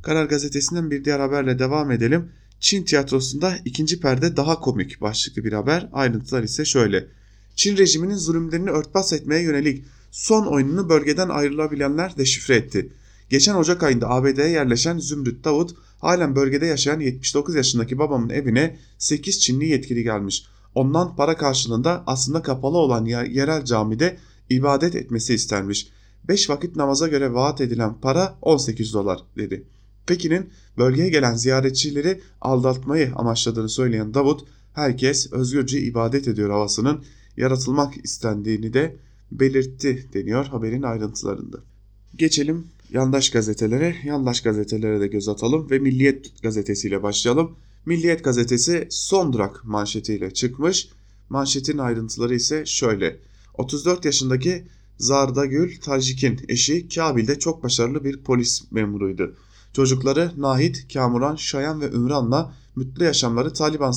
[0.03, 2.29] Karar gazetesinden bir diğer haberle devam edelim.
[2.61, 5.89] Çin tiyatrosunda ikinci perde daha komik başlıklı bir haber.
[5.93, 7.07] Ayrıntılar ise şöyle.
[7.57, 12.93] Çin rejiminin zulümlerini örtbas etmeye yönelik son oyununu bölgeden ayrılabilenler deşifre etti.
[13.31, 19.41] Geçen Ocak ayında ABD'ye yerleşen Zümrüt Davut halen bölgede yaşayan 79 yaşındaki babamın evine 8
[19.41, 20.45] Çinli yetkili gelmiş.
[20.75, 24.17] Ondan para karşılığında aslında kapalı olan yerel camide
[24.51, 25.89] ibadet etmesi istenmiş.
[26.29, 29.65] 5 vakit namaza göre vaat edilen para 18 dolar dedi.
[30.07, 37.05] Pekin'in bölgeye gelen ziyaretçileri aldatmayı amaçladığını söyleyen Davut, herkes özgürce ibadet ediyor havasının
[37.37, 38.97] yaratılmak istendiğini de
[39.33, 41.59] belirtti deniyor haberin ayrıntılarında.
[42.17, 43.97] Geçelim yandaş gazetelere.
[44.05, 47.57] Yandaş gazetelere de göz atalım ve Milliyet gazetesiyle başlayalım.
[47.87, 50.89] Milliyet gazetesi son durak manşetiyle çıkmış.
[51.29, 53.17] Manşetin ayrıntıları ise şöyle.
[53.59, 54.65] 34 yaşındaki
[54.99, 59.35] Zardagül Tajik'in eşi Kabil'de çok başarılı bir polis memuruydu.
[59.73, 63.91] Çocukları Nahit, Kamuran, Şayan ve Ümran'la mutlu yaşamları Taliban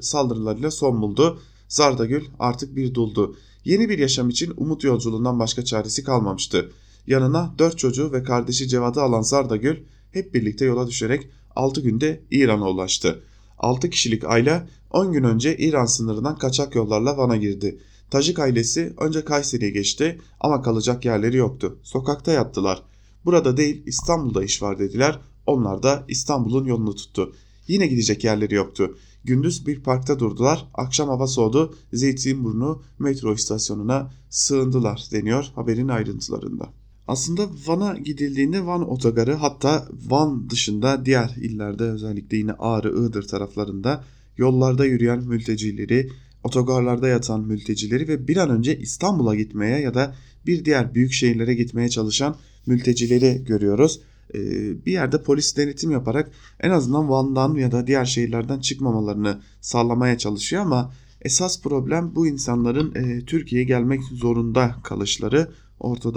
[0.00, 1.40] saldırılarıyla son buldu.
[1.68, 3.36] Zardagül artık bir duldu.
[3.64, 6.70] Yeni bir yaşam için umut yolculuğundan başka çaresi kalmamıştı.
[7.06, 9.76] Yanına dört çocuğu ve kardeşi Cevad'ı alan Zardagül
[10.10, 13.22] hep birlikte yola düşerek 6 günde İran'a ulaştı.
[13.58, 17.80] 6 kişilik aile 10 gün önce İran sınırından kaçak yollarla Van'a girdi.
[18.10, 21.78] Tajik ailesi önce Kayseri'ye geçti ama kalacak yerleri yoktu.
[21.82, 22.82] Sokakta yattılar.
[23.24, 25.20] Burada değil İstanbul'da iş var dediler.
[25.46, 27.34] Onlar da İstanbul'un yolunu tuttu.
[27.68, 28.98] Yine gidecek yerleri yoktu.
[29.24, 30.68] Gündüz bir parkta durdular.
[30.74, 31.74] Akşam hava soğudu.
[31.92, 36.83] Zeytinburnu metro istasyonuna sığındılar deniyor haberin ayrıntılarında.
[37.08, 44.04] Aslında Van'a gidildiğinde Van otogarı hatta Van dışında diğer illerde özellikle yine Ağrı, Iğdır taraflarında
[44.36, 46.10] yollarda yürüyen mültecileri,
[46.44, 50.14] otogarlarda yatan mültecileri ve bir an önce İstanbul'a gitmeye ya da
[50.46, 52.36] bir diğer büyük şehirlere gitmeye çalışan
[52.66, 54.00] mültecileri görüyoruz.
[54.34, 54.40] Ee,
[54.86, 60.62] bir yerde polis denetim yaparak en azından Van'dan ya da diğer şehirlerden çıkmamalarını sağlamaya çalışıyor
[60.62, 65.48] ama esas problem bu insanların e, Türkiye'ye gelmek zorunda kalışları
[65.80, 66.14] Orta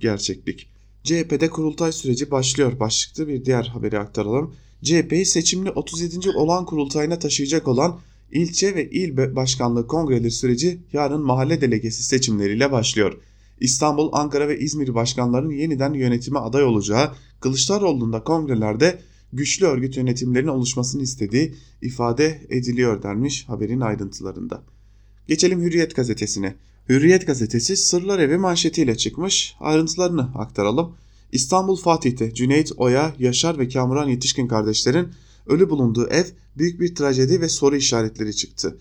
[0.00, 0.68] gerçeklik.
[1.04, 4.54] CHP'de kurultay süreci başlıyor başlıklı bir diğer haberi aktaralım.
[4.82, 6.30] CHP'yi seçimli 37.
[6.30, 8.00] olan kurultayına taşıyacak olan
[8.32, 13.18] ilçe ve il başkanlığı kongreleri süreci yarın mahalle delegesi seçimleriyle başlıyor.
[13.60, 19.00] İstanbul, Ankara ve İzmir başkanlarının yeniden yönetime aday olacağı Kılıçdaroğlu'nun da kongrelerde
[19.32, 24.62] güçlü örgüt yönetimlerinin oluşmasını istediği ifade ediliyor denmiş haberin ayrıntılarında.
[25.28, 26.54] Geçelim Hürriyet gazetesine.
[26.88, 29.56] Hürriyet gazetesi Sırlar Evi manşetiyle çıkmış.
[29.60, 30.94] Ayrıntılarını aktaralım.
[31.32, 35.08] İstanbul Fatih'te Cüneyt Oya, Yaşar ve Kamuran yetişkin kardeşlerin
[35.46, 36.24] ölü bulunduğu ev
[36.58, 38.78] büyük bir trajedi ve soru işaretleri çıktı.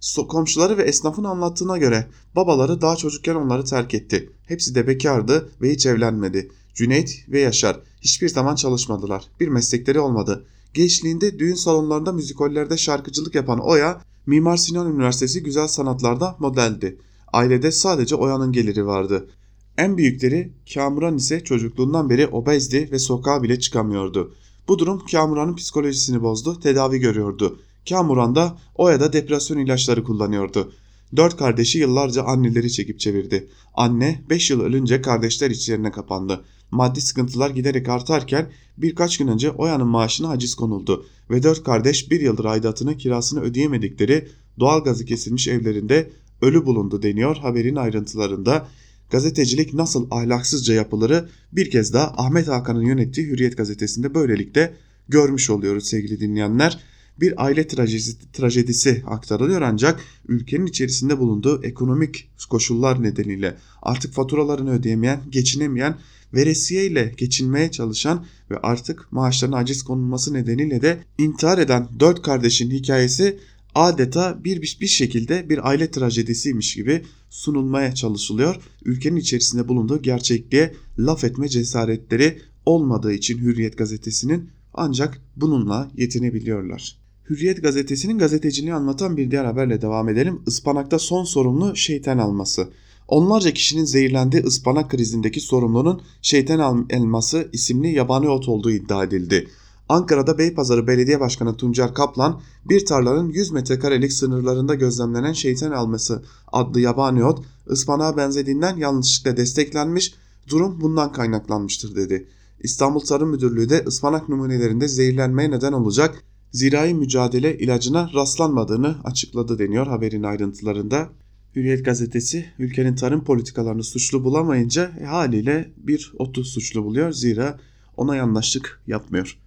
[0.00, 4.30] So komşuları ve esnafın anlattığına göre babaları daha çocukken onları terk etti.
[4.46, 6.50] Hepsi de bekardı ve hiç evlenmedi.
[6.74, 9.24] Cüneyt ve Yaşar hiçbir zaman çalışmadılar.
[9.40, 10.44] Bir meslekleri olmadı.
[10.74, 16.96] Gençliğinde düğün salonlarında müzikollerde şarkıcılık yapan Oya, Mimar Sinan Üniversitesi Güzel Sanatlar'da modeldi.
[17.32, 19.30] Ailede sadece Oya'nın geliri vardı.
[19.78, 24.34] En büyükleri Kamuran ise çocukluğundan beri obezdi ve sokağa bile çıkamıyordu.
[24.68, 27.60] Bu durum Kamuran'ın psikolojisini bozdu, tedavi görüyordu.
[27.88, 30.72] Kamuran da o ya da depresyon ilaçları kullanıyordu.
[31.16, 33.48] Dört kardeşi yıllarca anneleri çekip çevirdi.
[33.74, 36.44] Anne 5 yıl ölünce kardeşler içlerine kapandı.
[36.70, 42.20] Maddi sıkıntılar giderek artarken birkaç gün önce Oya'nın maaşına haciz konuldu ve dört kardeş bir
[42.20, 44.28] yıldır aidatını kirasını ödeyemedikleri
[44.60, 46.10] doğalgazı kesilmiş evlerinde
[46.42, 48.68] ölü bulundu deniyor haberin ayrıntılarında.
[49.10, 54.74] Gazetecilik nasıl ahlaksızca yapılırı bir kez daha Ahmet Hakan'ın yönettiği Hürriyet gazetesinde böylelikle
[55.08, 56.80] görmüş oluyoruz sevgili dinleyenler
[57.20, 65.20] bir aile trajedisi, trajedisi aktarılıyor ancak ülkenin içerisinde bulunduğu ekonomik koşullar nedeniyle artık faturalarını ödeyemeyen,
[65.30, 65.96] geçinemeyen,
[66.34, 72.70] veresiye ile geçinmeye çalışan ve artık maaşlarına aciz konulması nedeniyle de intihar eden dört kardeşin
[72.70, 73.38] hikayesi
[73.74, 78.56] adeta bir bir şekilde bir aile trajedisiymiş gibi sunulmaya çalışılıyor.
[78.84, 87.00] Ülkenin içerisinde bulunduğu gerçekliğe laf etme cesaretleri olmadığı için Hürriyet gazetesinin ancak bununla yetinebiliyorlar.
[87.30, 90.42] Hürriyet gazetesinin gazeteciliği anlatan bir diğer haberle devam edelim.
[90.46, 92.68] Ispanak'ta son sorumlu şeytan alması.
[93.08, 99.48] Onlarca kişinin zehirlendiği ıspanak krizindeki sorumlunun şeytan elması isimli yabani ot olduğu iddia edildi.
[99.90, 106.22] Ankara'da Beypazarı Belediye Başkanı Tuncer Kaplan bir tarlanın 100 metrekarelik sınırlarında gözlemlenen şeytan alması
[106.52, 110.14] adlı yabani ot ıspanağa benzediğinden yanlışlıkla desteklenmiş
[110.48, 112.28] durum bundan kaynaklanmıştır dedi.
[112.60, 119.86] İstanbul Tarım Müdürlüğü de ıspanak numunelerinde zehirlenmeye neden olacak zirai mücadele ilacına rastlanmadığını açıkladı deniyor
[119.86, 121.08] haberin ayrıntılarında.
[121.56, 127.12] Hürriyet gazetesi ülkenin tarım politikalarını suçlu bulamayınca haliyle bir otu suçlu buluyor.
[127.12, 127.58] Zira
[127.96, 129.38] ona yandaşlık yapmıyor.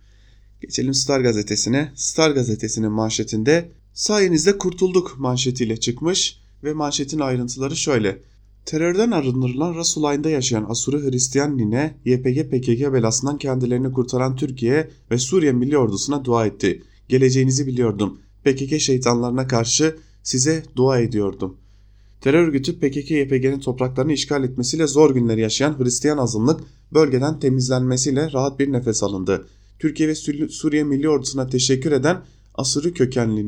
[0.64, 1.92] Geçelim Star gazetesine.
[1.96, 8.20] Star gazetesinin manşetinde sayenizde kurtulduk manşetiyle çıkmış ve manşetin ayrıntıları şöyle.
[8.66, 15.52] Terörden arındırılan Rasulay'ında yaşayan Asuri Hristiyan Nine, YPG PKK belasından kendilerini kurtaran Türkiye ve Suriye
[15.52, 16.84] Milli Ordusu'na dua etti.
[17.10, 18.20] Geleceğinizi biliyordum.
[18.44, 21.58] PKK şeytanlarına karşı size dua ediyordum.
[22.22, 26.60] Terör örgütü PKK-YPG'nin topraklarını işgal etmesiyle zor günleri yaşayan Hristiyan azınlık
[26.94, 29.48] bölgeden temizlenmesiyle rahat bir nefes alındı.
[29.84, 30.16] Türkiye ve
[30.50, 32.22] Suriye Milli Ordusu'na teşekkür eden
[32.56, 33.48] Asuri kökenli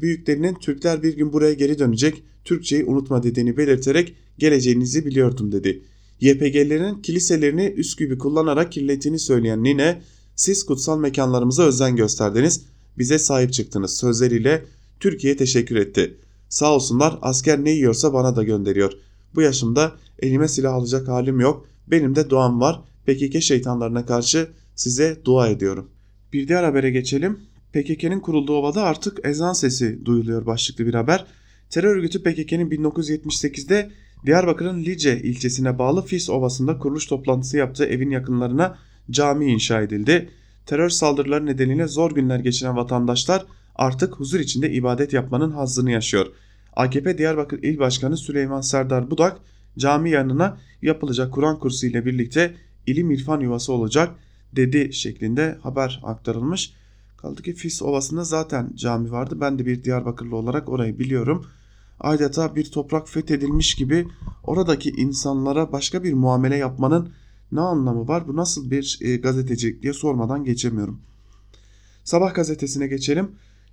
[0.00, 5.82] büyüklerinin Türkler bir gün buraya geri dönecek, Türkçeyi unutma dediğini belirterek geleceğinizi biliyordum dedi.
[6.20, 10.02] YPG'lerin kiliselerini gibi kullanarak kirlettiğini söyleyen Nine,
[10.36, 12.64] siz kutsal mekanlarımıza özen gösterdiniz,
[12.98, 14.64] bize sahip çıktınız sözleriyle
[15.00, 16.16] Türkiye'ye teşekkür etti.
[16.48, 18.92] Sağ olsunlar asker ne yiyorsa bana da gönderiyor.
[19.34, 21.66] Bu yaşımda elime silah alacak halim yok.
[21.86, 22.80] Benim de duam var.
[23.06, 25.90] PKK şeytanlarına karşı size dua ediyorum.
[26.32, 27.40] Bir diğer habere geçelim.
[27.72, 31.24] PKK'nın kurulduğu ovada artık ezan sesi duyuluyor başlıklı bir haber.
[31.70, 33.90] Terör örgütü PKK'nın 1978'de
[34.26, 38.78] Diyarbakır'ın Lice ilçesine bağlı Fis Ovası'nda kuruluş toplantısı yaptığı evin yakınlarına
[39.10, 40.28] cami inşa edildi.
[40.66, 46.26] Terör saldırıları nedeniyle zor günler geçiren vatandaşlar artık huzur içinde ibadet yapmanın hazzını yaşıyor.
[46.76, 49.36] AKP Diyarbakır İl Başkanı Süleyman Serdar Budak
[49.78, 52.54] cami yanına yapılacak Kur'an kursu ile birlikte
[52.86, 54.10] ilim irfan yuvası olacak
[54.56, 56.72] dedi şeklinde haber aktarılmış.
[57.16, 59.38] Kaldı ki Fis Ovası'nda zaten cami vardı.
[59.40, 61.46] Ben de bir Diyarbakırlı olarak orayı biliyorum.
[62.00, 64.08] Adeta bir toprak fethedilmiş gibi
[64.42, 67.12] oradaki insanlara başka bir muamele yapmanın
[67.52, 68.28] ne anlamı var?
[68.28, 71.00] Bu nasıl bir e, gazetecilik diye sormadan geçemiyorum.
[72.04, 73.30] Sabah gazetesine geçelim.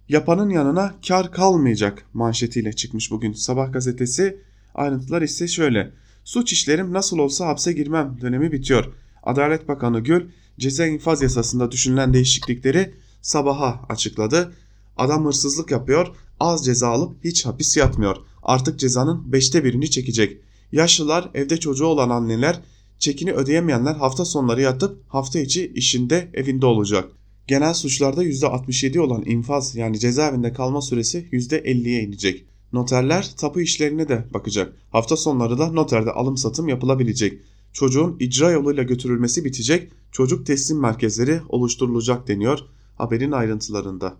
[0.09, 4.37] Yapanın yanına kar kalmayacak manşetiyle çıkmış bugün Sabah gazetesi.
[4.75, 5.91] Ayrıntılar ise şöyle.
[6.23, 8.93] Suç işlerim nasıl olsa hapse girmem dönemi bitiyor.
[9.23, 14.53] Adalet Bakanı Gül ceza infaz yasasında düşünülen değişiklikleri sabaha açıkladı.
[14.97, 16.07] Adam hırsızlık yapıyor,
[16.39, 18.17] az ceza alıp hiç hapis yatmıyor.
[18.43, 20.37] Artık cezanın beşte birini çekecek.
[20.71, 22.61] Yaşlılar, evde çocuğu olan anneler,
[22.99, 27.09] çekini ödeyemeyenler hafta sonları yatıp hafta içi işinde evinde olacak.
[27.47, 32.45] Genel suçlarda %67 olan infaz yani cezaevinde kalma süresi %50'ye inecek.
[32.73, 34.73] Noterler tapu işlerine de bakacak.
[34.89, 37.41] Hafta sonları da noterde alım satım yapılabilecek.
[37.73, 42.59] Çocuğun icra yoluyla götürülmesi bitecek, çocuk teslim merkezleri oluşturulacak deniyor
[43.01, 44.13] haberin ayrıntılarında.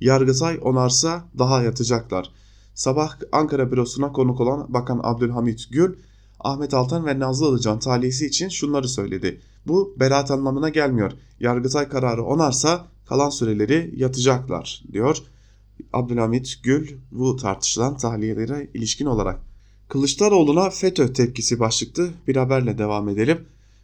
[0.00, 2.30] Yargıtay onarsa daha yatacaklar.
[2.74, 5.94] Sabah Ankara bürosuna konuk olan Bakan Abdülhamit Gül,
[6.40, 9.40] Ahmet Altan ve Nazlı Ilıcan talihsi için şunları söyledi.
[9.66, 11.12] Bu beraat anlamına gelmiyor.
[11.40, 15.18] Yargıtay kararı onarsa kalan süreleri yatacaklar diyor.
[15.92, 19.49] Abdülhamit Gül bu tartışılan tahliyelere ilişkin olarak.
[19.90, 23.38] Kılıçdaroğlu'na FETÖ tepkisi başlıklı bir haberle devam edelim.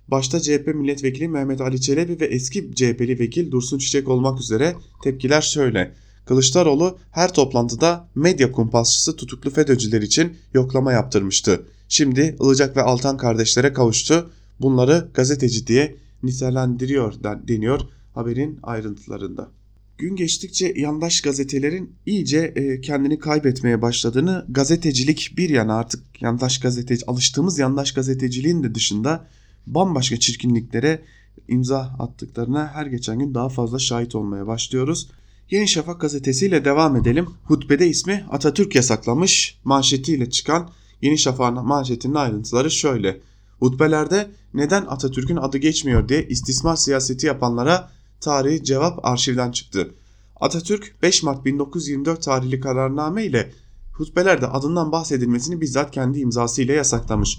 [0.09, 5.40] Başta CHP milletvekili Mehmet Ali Çelebi ve eski CHP'li vekil Dursun Çiçek olmak üzere tepkiler
[5.40, 5.95] şöyle.
[6.25, 11.66] Kılıçdaroğlu her toplantıda medya kumpasçısı tutuklu FETÖ'cüler için yoklama yaptırmıştı.
[11.88, 14.31] Şimdi Ilıcak ve Altan kardeşlere kavuştu.
[14.61, 17.14] Bunları gazeteci diye nitelendiriyor
[17.49, 17.81] deniyor
[18.14, 19.49] haberin ayrıntılarında.
[19.98, 27.06] Gün geçtikçe yandaş gazetelerin iyice e, kendini kaybetmeye başladığını gazetecilik bir yana artık yandaş gazeteci
[27.06, 29.26] alıştığımız yandaş gazeteciliğin de dışında
[29.66, 31.02] bambaşka çirkinliklere
[31.48, 35.09] imza attıklarına her geçen gün daha fazla şahit olmaya başlıyoruz.
[35.50, 37.26] Yeni Şafak gazetesiyle devam edelim.
[37.44, 40.70] Hutbede ismi Atatürk yasaklamış manşetiyle çıkan
[41.02, 43.20] Yeni Şafak'ın manşetinin ayrıntıları şöyle.
[43.59, 49.94] Hutbelerde neden Atatürk'ün adı geçmiyor diye istismar siyaseti yapanlara tarihi cevap arşivden çıktı.
[50.40, 53.52] Atatürk 5 Mart 1924 tarihli kararname ile
[53.92, 57.38] hutbelerde adından bahsedilmesini bizzat kendi imzasıyla yasaklamış.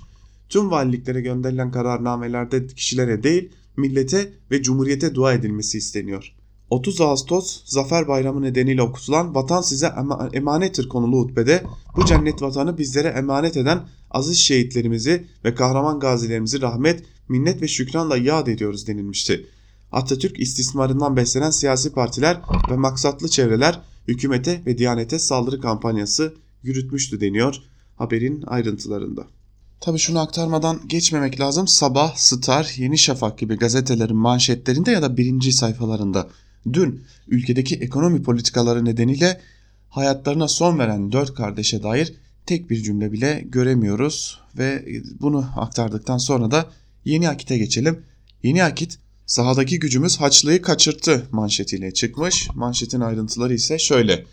[0.49, 6.33] Tüm valiliklere gönderilen kararnamelerde kişilere değil millete ve cumhuriyete dua edilmesi isteniyor.
[6.69, 9.93] 30 Ağustos Zafer Bayramı nedeniyle okutulan Vatan size
[10.33, 11.63] emanettir konulu hutbede
[11.95, 18.17] bu cennet vatanı bizlere emanet eden aziz şehitlerimizi ve kahraman gazilerimizi rahmet, minnet ve şükranla
[18.17, 19.47] yad ediyoruz denilmişti.
[19.91, 27.56] Atatürk istismarından beslenen siyasi partiler ve maksatlı çevreler hükümete ve diyanete saldırı kampanyası yürütmüştü deniyor
[27.95, 29.28] haberin ayrıntılarında.
[29.82, 31.67] Tabii şunu aktarmadan geçmemek lazım.
[31.67, 36.30] Sabah, Star, Yeni Şafak gibi gazetelerin manşetlerinde ya da birinci sayfalarında
[36.73, 39.41] dün ülkedeki ekonomi politikaları nedeniyle
[39.89, 42.13] hayatlarına son veren dört kardeşe dair
[42.45, 44.86] tek bir cümle bile göremiyoruz ve
[45.19, 46.69] bunu aktardıktan sonra da
[47.06, 48.04] Yeni Akit'e geçelim.
[48.43, 52.47] Yeni Akit sahadaki gücümüz Haçlı'yı kaçırttı manşetiyle çıkmış.
[52.55, 54.25] Manşetin ayrıntıları ise şöyle.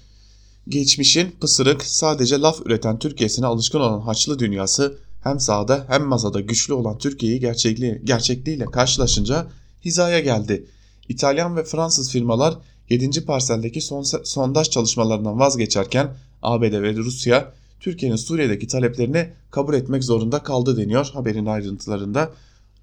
[0.68, 6.74] Geçmişin pısırık sadece laf üreten Türkiye'sine alışkın olan Haçlı dünyası hem sahada hem masada güçlü
[6.74, 9.46] olan Türkiye'yi gerçekliği, gerçekliğiyle karşılaşınca
[9.84, 10.66] hizaya geldi.
[11.08, 12.54] İtalyan ve Fransız firmalar
[12.90, 13.24] 7.
[13.24, 20.76] parseldeki son, sondaj çalışmalarından vazgeçerken ABD ve Rusya Türkiye'nin Suriye'deki taleplerini kabul etmek zorunda kaldı
[20.76, 22.30] deniyor haberin ayrıntılarında.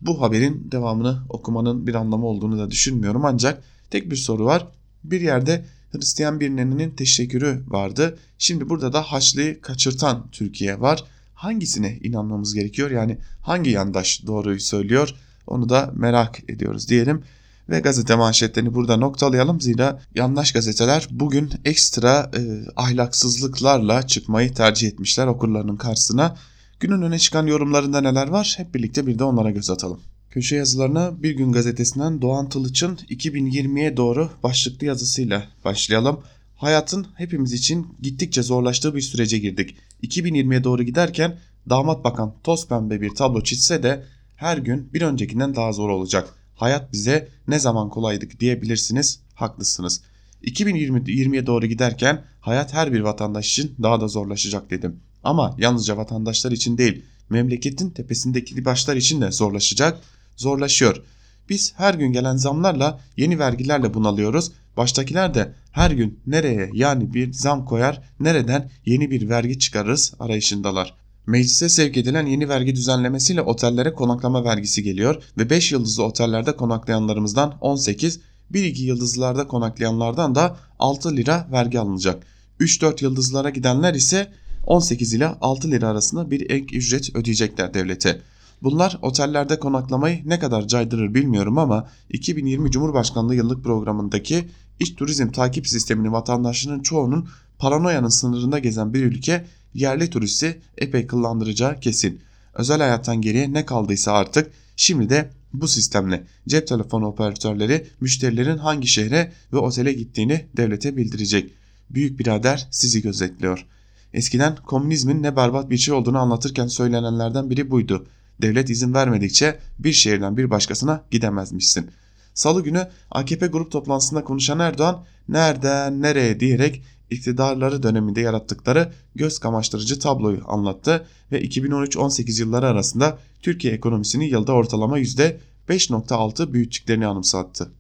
[0.02, 4.68] Bu haberin devamını okumanın bir anlamı olduğunu da düşünmüyorum ancak tek bir soru var.
[5.04, 8.18] Bir yerde Hristiyan bir nenenin teşekkürü vardı.
[8.38, 11.04] Şimdi burada da Haçlı'yı kaçırtan Türkiye var.
[11.34, 12.92] Hangisine inanmamız gerekiyor?
[12.92, 15.16] Yani hangi yandaş doğruyu söylüyor?
[15.48, 17.24] Onu da merak ediyoruz diyelim
[17.70, 19.62] ve gazete manşetlerini burada noktalayalım.
[19.62, 22.42] Zira yandaş gazeteler bugün ekstra e,
[22.76, 26.36] ahlaksızlıklarla çıkmayı tercih etmişler okurlarının karşısına.
[26.82, 30.00] Günün öne çıkan yorumlarında neler var hep birlikte bir de onlara göz atalım.
[30.30, 36.20] Köşe yazılarına Bir Gün gazetesinden Doğan Tılıç'ın 2020'ye doğru başlıklı yazısıyla başlayalım.
[36.56, 39.76] Hayatın hepimiz için gittikçe zorlaştığı bir sürece girdik.
[40.04, 41.40] 2020'ye doğru giderken
[41.70, 44.04] damat bakan toz pembe bir tablo çizse de
[44.36, 49.20] her gün bir öncekinden daha zor olacak hayat bize ne zaman kolaydık diyebilirsiniz.
[49.34, 50.02] Haklısınız.
[50.44, 55.00] 2020'ye doğru giderken hayat her bir vatandaş için daha da zorlaşacak dedim.
[55.24, 60.00] Ama yalnızca vatandaşlar için değil, memleketin tepesindeki başlar için de zorlaşacak,
[60.38, 61.04] zorlaşıyor.
[61.50, 64.52] Biz her gün gelen zamlarla, yeni vergilerle bunalıyoruz.
[64.78, 70.96] Baştakiler de her gün nereye yani bir zam koyar, nereden yeni bir vergi çıkarırız arayışındalar.
[71.28, 77.58] Meclise sevk edilen yeni vergi düzenlemesiyle otellere konaklama vergisi geliyor ve 5 yıldızlı otellerde konaklayanlarımızdan
[77.62, 78.20] 18,
[78.54, 82.24] 1-2 yıldızlarda konaklayanlardan da 6 lira vergi alınacak.
[82.60, 84.32] 3-4 yıldızlara gidenler ise
[84.68, 88.22] 18 ile 6 lira arasında bir ek ücret ödeyecekler devlete.
[88.64, 94.48] Bunlar otellerde konaklamayı ne kadar caydırır bilmiyorum ama 2020 Cumhurbaşkanlığı yıllık programındaki
[94.80, 101.80] iç turizm takip sistemini vatandaşının çoğunun paranoyanın sınırında gezen bir ülke yerli turisti epey kıllandıracağı
[101.80, 102.22] kesin.
[102.54, 108.88] Özel hayattan geriye ne kaldıysa artık şimdi de bu sistemle cep telefonu operatörleri müşterilerin hangi
[108.88, 111.54] şehre ve otele gittiğini devlete bildirecek.
[111.90, 113.66] Büyük birader sizi gözetliyor.
[114.14, 118.06] Eskiden komünizmin ne berbat bir şey olduğunu anlatırken söylenenlerden biri buydu.
[118.42, 121.92] Devlet izin vermedikçe bir şehirden bir başkasına gidemezmişsin.
[122.34, 130.00] Salı günü AKP grup toplantısında konuşan Erdoğan nereden nereye diyerek iktidarları döneminde yarattıkları göz kamaştırıcı
[130.00, 137.72] tabloyu anlattı ve 2013-18 yılları arasında Türkiye ekonomisini yılda ortalama %5.6 büyüttüklerini anımsattı.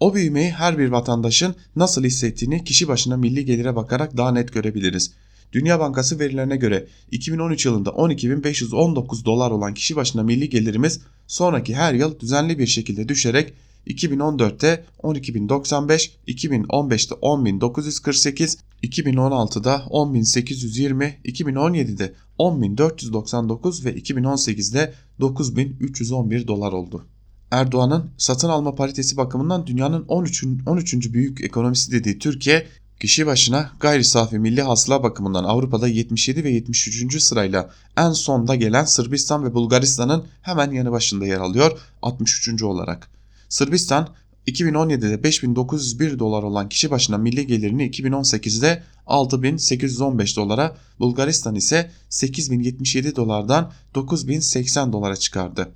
[0.00, 5.12] O büyümeyi her bir vatandaşın nasıl hissettiğini kişi başına milli gelire bakarak daha net görebiliriz.
[5.52, 11.94] Dünya Bankası verilerine göre 2013 yılında 12.519 dolar olan kişi başına milli gelirimiz sonraki her
[11.94, 13.54] yıl düzenli bir şekilde düşerek
[13.86, 27.06] 2014'te 12.095, 2015'te 10.948, 2016'da 10.820, 2017'de 10.499 ve 2018'de 9.311 dolar oldu.
[27.50, 30.44] Erdoğan'ın satın alma paritesi bakımından dünyanın 13.
[30.66, 31.12] 13.
[31.12, 32.66] büyük ekonomisi dediği Türkiye
[33.00, 37.22] Kişi başına gayri safi milli hasıla bakımından Avrupa'da 77 ve 73.
[37.22, 42.62] sırayla en sonda gelen Sırbistan ve Bulgaristan'ın hemen yanı başında yer alıyor 63.
[42.62, 43.08] olarak.
[43.48, 44.08] Sırbistan
[44.46, 53.72] 2017'de 5901 dolar olan kişi başına milli gelirini 2018'de 6815 dolara, Bulgaristan ise 8077 dolardan
[53.94, 55.68] 9080 dolara çıkardı.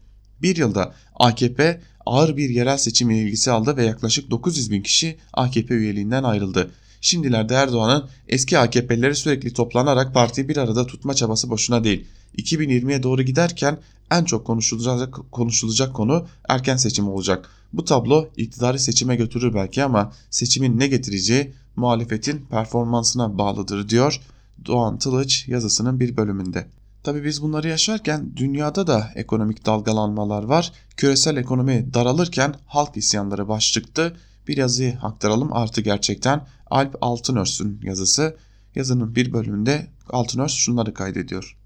[0.43, 5.75] Bir yılda AKP ağır bir yerel seçim ilgisi aldı ve yaklaşık 900 bin kişi AKP
[5.75, 6.71] üyeliğinden ayrıldı.
[7.05, 12.07] Şimdilerde Erdoğan'ın eski AKP'lileri sürekli toplanarak partiyi bir arada tutma çabası boşuna değil.
[12.39, 13.79] 2020'ye doğru giderken
[14.11, 17.51] en çok konuşulacak, konuşulacak konu erken seçim olacak.
[17.73, 24.21] Bu tablo iktidarı seçime götürür belki ama seçimin ne getireceği muhalefetin performansına bağlıdır diyor
[24.67, 26.67] Doğan Tılıç yazısının bir bölümünde.
[27.05, 30.73] Tabi biz bunları yaşarken dünyada da ekonomik dalgalanmalar var.
[30.97, 34.17] Küresel ekonomi daralırken halk isyanları baş çıktı.
[34.49, 38.37] Bir yazıyı aktaralım artı gerçekten Alp Altınörs'ün yazısı.
[38.75, 41.57] Yazının bir bölümünde Altınörs şunları kaydediyor.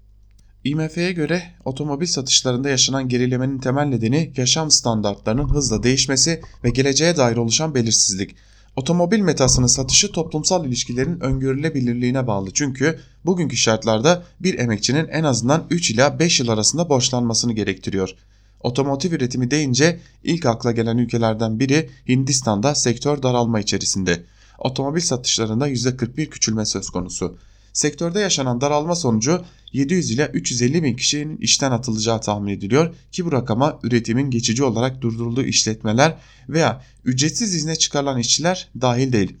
[0.63, 7.37] IMF'ye göre otomobil satışlarında yaşanan gerilemenin temel nedeni yaşam standartlarının hızla değişmesi ve geleceğe dair
[7.37, 8.35] oluşan belirsizlik.
[8.75, 15.91] Otomobil metasının satışı toplumsal ilişkilerin öngörülebilirliğine bağlı çünkü bugünkü şartlarda bir emekçinin en azından 3
[15.91, 18.15] ila 5 yıl arasında borçlanmasını gerektiriyor.
[18.59, 24.23] Otomotiv üretimi deyince ilk akla gelen ülkelerden biri Hindistan'da sektör daralma içerisinde.
[24.59, 27.37] Otomobil satışlarında %41 küçülme söz konusu.
[27.73, 33.31] Sektörde yaşanan daralma sonucu 700 ile 350 bin kişinin işten atılacağı tahmin ediliyor ki bu
[33.31, 36.17] rakama üretimin geçici olarak durdurulduğu işletmeler
[36.49, 39.37] veya ücretsiz izne çıkarılan işçiler dahil değil.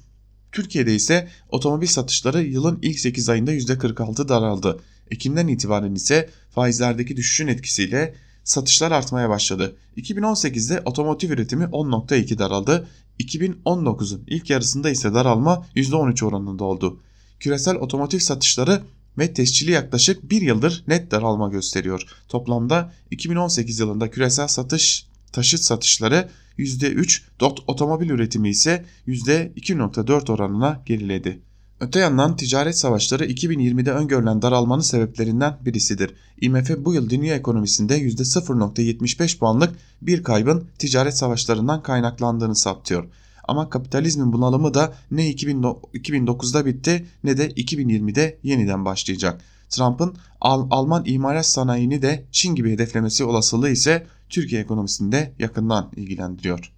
[0.51, 4.79] Türkiye'de ise otomobil satışları yılın ilk 8 ayında %46 daraldı.
[5.11, 8.15] Ekim'den itibaren ise faizlerdeki düşüşün etkisiyle
[8.47, 9.75] satışlar artmaya başladı.
[9.97, 12.87] 2018'de otomotiv üretimi 10.2 daraldı.
[13.19, 16.99] 2019'un ilk yarısında ise daralma %13 oranında oldu.
[17.39, 18.83] Küresel otomotiv satışları
[19.17, 22.01] ve tescili yaklaşık bir yıldır net daralma gösteriyor.
[22.29, 27.21] Toplamda 2018 yılında küresel satış taşıt satışları %3,
[27.67, 31.41] otomobil üretimi ise %2.4 oranına geriledi.
[31.79, 36.13] Öte yandan ticaret savaşları 2020'de öngörülen daralmanın sebeplerinden birisidir.
[36.41, 43.05] IMF bu yıl dünya ekonomisinde %0.75 puanlık bir kaybın ticaret savaşlarından kaynaklandığını saptıyor.
[43.47, 49.41] Ama kapitalizmin bunalımı da ne 2009'da bitti ne de 2020'de yeniden başlayacak.
[49.69, 55.91] Trump'ın Al Alman imalat sanayini de Çin gibi hedeflemesi olasılığı ise Türkiye ekonomisini de yakından
[55.95, 56.76] ilgilendiriyor.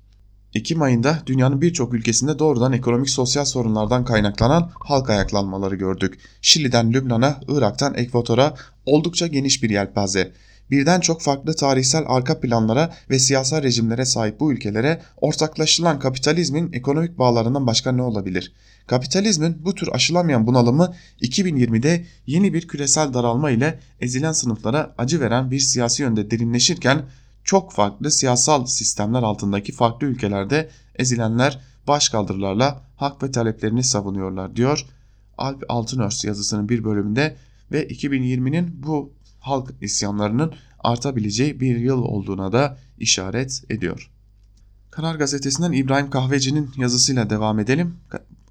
[0.53, 6.19] Ekim ayında dünyanın birçok ülkesinde doğrudan ekonomik sosyal sorunlardan kaynaklanan halk ayaklanmaları gördük.
[6.41, 8.53] Şili'den Lübnan'a, Irak'tan Ekvator'a
[8.85, 10.33] oldukça geniş bir yelpaze
[10.71, 17.17] birden çok farklı tarihsel arka planlara ve siyasal rejimlere sahip bu ülkelere ortaklaşılan kapitalizmin ekonomik
[17.17, 18.53] bağlarından başka ne olabilir?
[18.87, 25.51] Kapitalizmin bu tür aşılamayan bunalımı 2020'de yeni bir küresel daralma ile ezilen sınıflara acı veren
[25.51, 27.05] bir siyasi yönde derinleşirken
[27.43, 34.85] çok farklı siyasal sistemler altındaki farklı ülkelerde ezilenler başkaldırılarla hak ve taleplerini savunuyorlar diyor
[35.37, 37.37] Alp Altınörs yazısının bir bölümünde
[37.71, 44.11] ve 2020'nin bu halk isyanlarının artabileceği bir yıl olduğuna da işaret ediyor.
[44.91, 47.97] Karar Gazetesi'nden İbrahim Kahveci'nin yazısıyla devam edelim.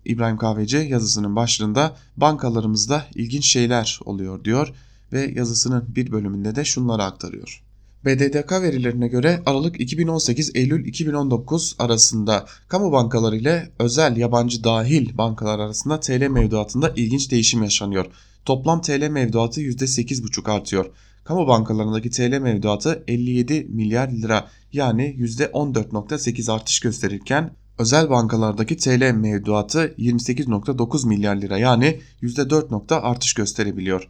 [0.05, 4.75] İbrahim Kahveci yazısının başlığında bankalarımızda ilginç şeyler oluyor diyor
[5.13, 7.68] ve yazısının bir bölümünde de şunları aktarıyor.
[8.05, 16.01] BDDK verilerine göre Aralık 2018-Eylül 2019 arasında kamu bankaları ile özel yabancı dahil bankalar arasında
[16.01, 18.07] TL mevduatında ilginç değişim yaşanıyor.
[18.45, 20.87] Toplam TL mevduatı %8,5 artıyor.
[21.25, 29.95] Kamu bankalarındaki TL mevduatı 57 milyar lira yani %14,8 artış gösterirken özel bankalardaki TL mevduatı
[29.99, 34.09] 28,9 milyar lira yani %4 artış gösterebiliyor.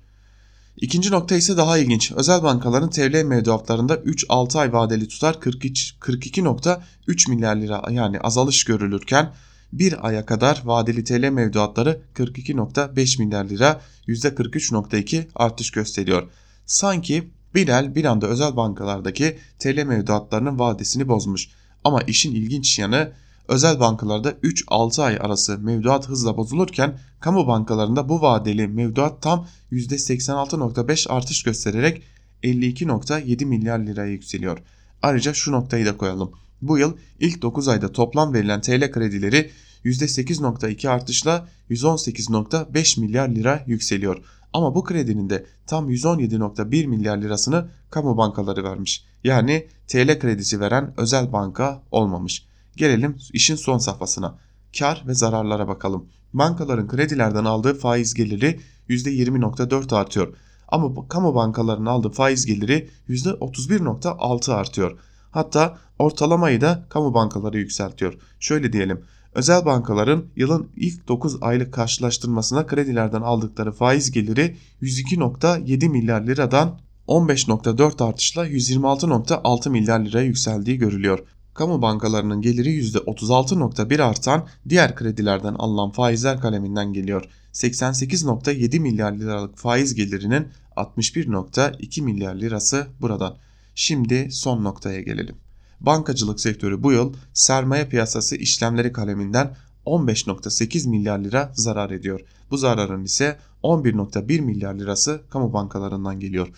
[0.81, 2.13] İkinci nokta ise daha ilginç.
[2.13, 9.35] Özel bankaların TL mevduatlarında 3-6 ay vadeli tutar 42.3 milyar lira yani azalış görülürken
[9.73, 16.31] bir aya kadar vadeli TL mevduatları 42.5 milyar lira %43.2 artış gösteriyor.
[16.67, 21.49] Sanki Bilal bir anda özel bankalardaki TL mevduatlarının vadesini bozmuş.
[21.85, 23.13] Ama işin ilginç yanı
[23.49, 31.09] özel bankalarda 3-6 ay arası mevduat hızla bozulurken kamu bankalarında bu vadeli mevduat tam %86.5
[31.09, 32.03] artış göstererek
[32.43, 34.59] 52.7 milyar liraya yükseliyor.
[35.03, 36.33] Ayrıca şu noktayı da koyalım.
[36.63, 39.51] Bu yıl ilk 9 ayda toplam verilen TL kredileri
[39.85, 44.23] %8.2 artışla 118.5 milyar lira yükseliyor.
[44.53, 49.05] Ama bu kredinin de tam 117.1 milyar lirasını kamu bankaları vermiş.
[49.25, 52.48] Yani TL kredisi veren özel banka olmamış.
[52.79, 54.39] Gelelim işin son safhasına.
[54.79, 56.09] Kar ve zararlara bakalım.
[56.33, 60.35] Bankaların kredilerden aldığı faiz geliri %20.4 artıyor.
[60.69, 64.99] Ama kamu bankalarının aldığı faiz geliri %31.6 artıyor.
[65.31, 68.15] Hatta ortalamayı da kamu bankaları yükseltiyor.
[68.41, 69.05] Şöyle diyelim.
[69.35, 78.05] Özel bankaların yılın ilk 9 aylık karşılaştırmasına kredilerden aldıkları faiz geliri 102.7 milyar liradan 15.4
[78.05, 81.19] artışla 126.6 milyar liraya yükseldiği görülüyor.
[81.59, 87.25] Kamu bankalarının geliri %36.1 artan diğer kredilerden alınan faizler kaleminden geliyor.
[87.53, 93.37] 88.7 milyar liralık faiz gelirinin 61.2 milyar lirası buradan.
[93.75, 95.37] Şimdi son noktaya gelelim.
[95.81, 99.57] Bankacılık sektörü bu yıl sermaye piyasası işlemleri kaleminden
[99.87, 102.21] 15.8 milyar lira zarar ediyor.
[102.51, 106.49] Bu zararın ise 11.1 milyar lirası kamu bankalarından geliyor.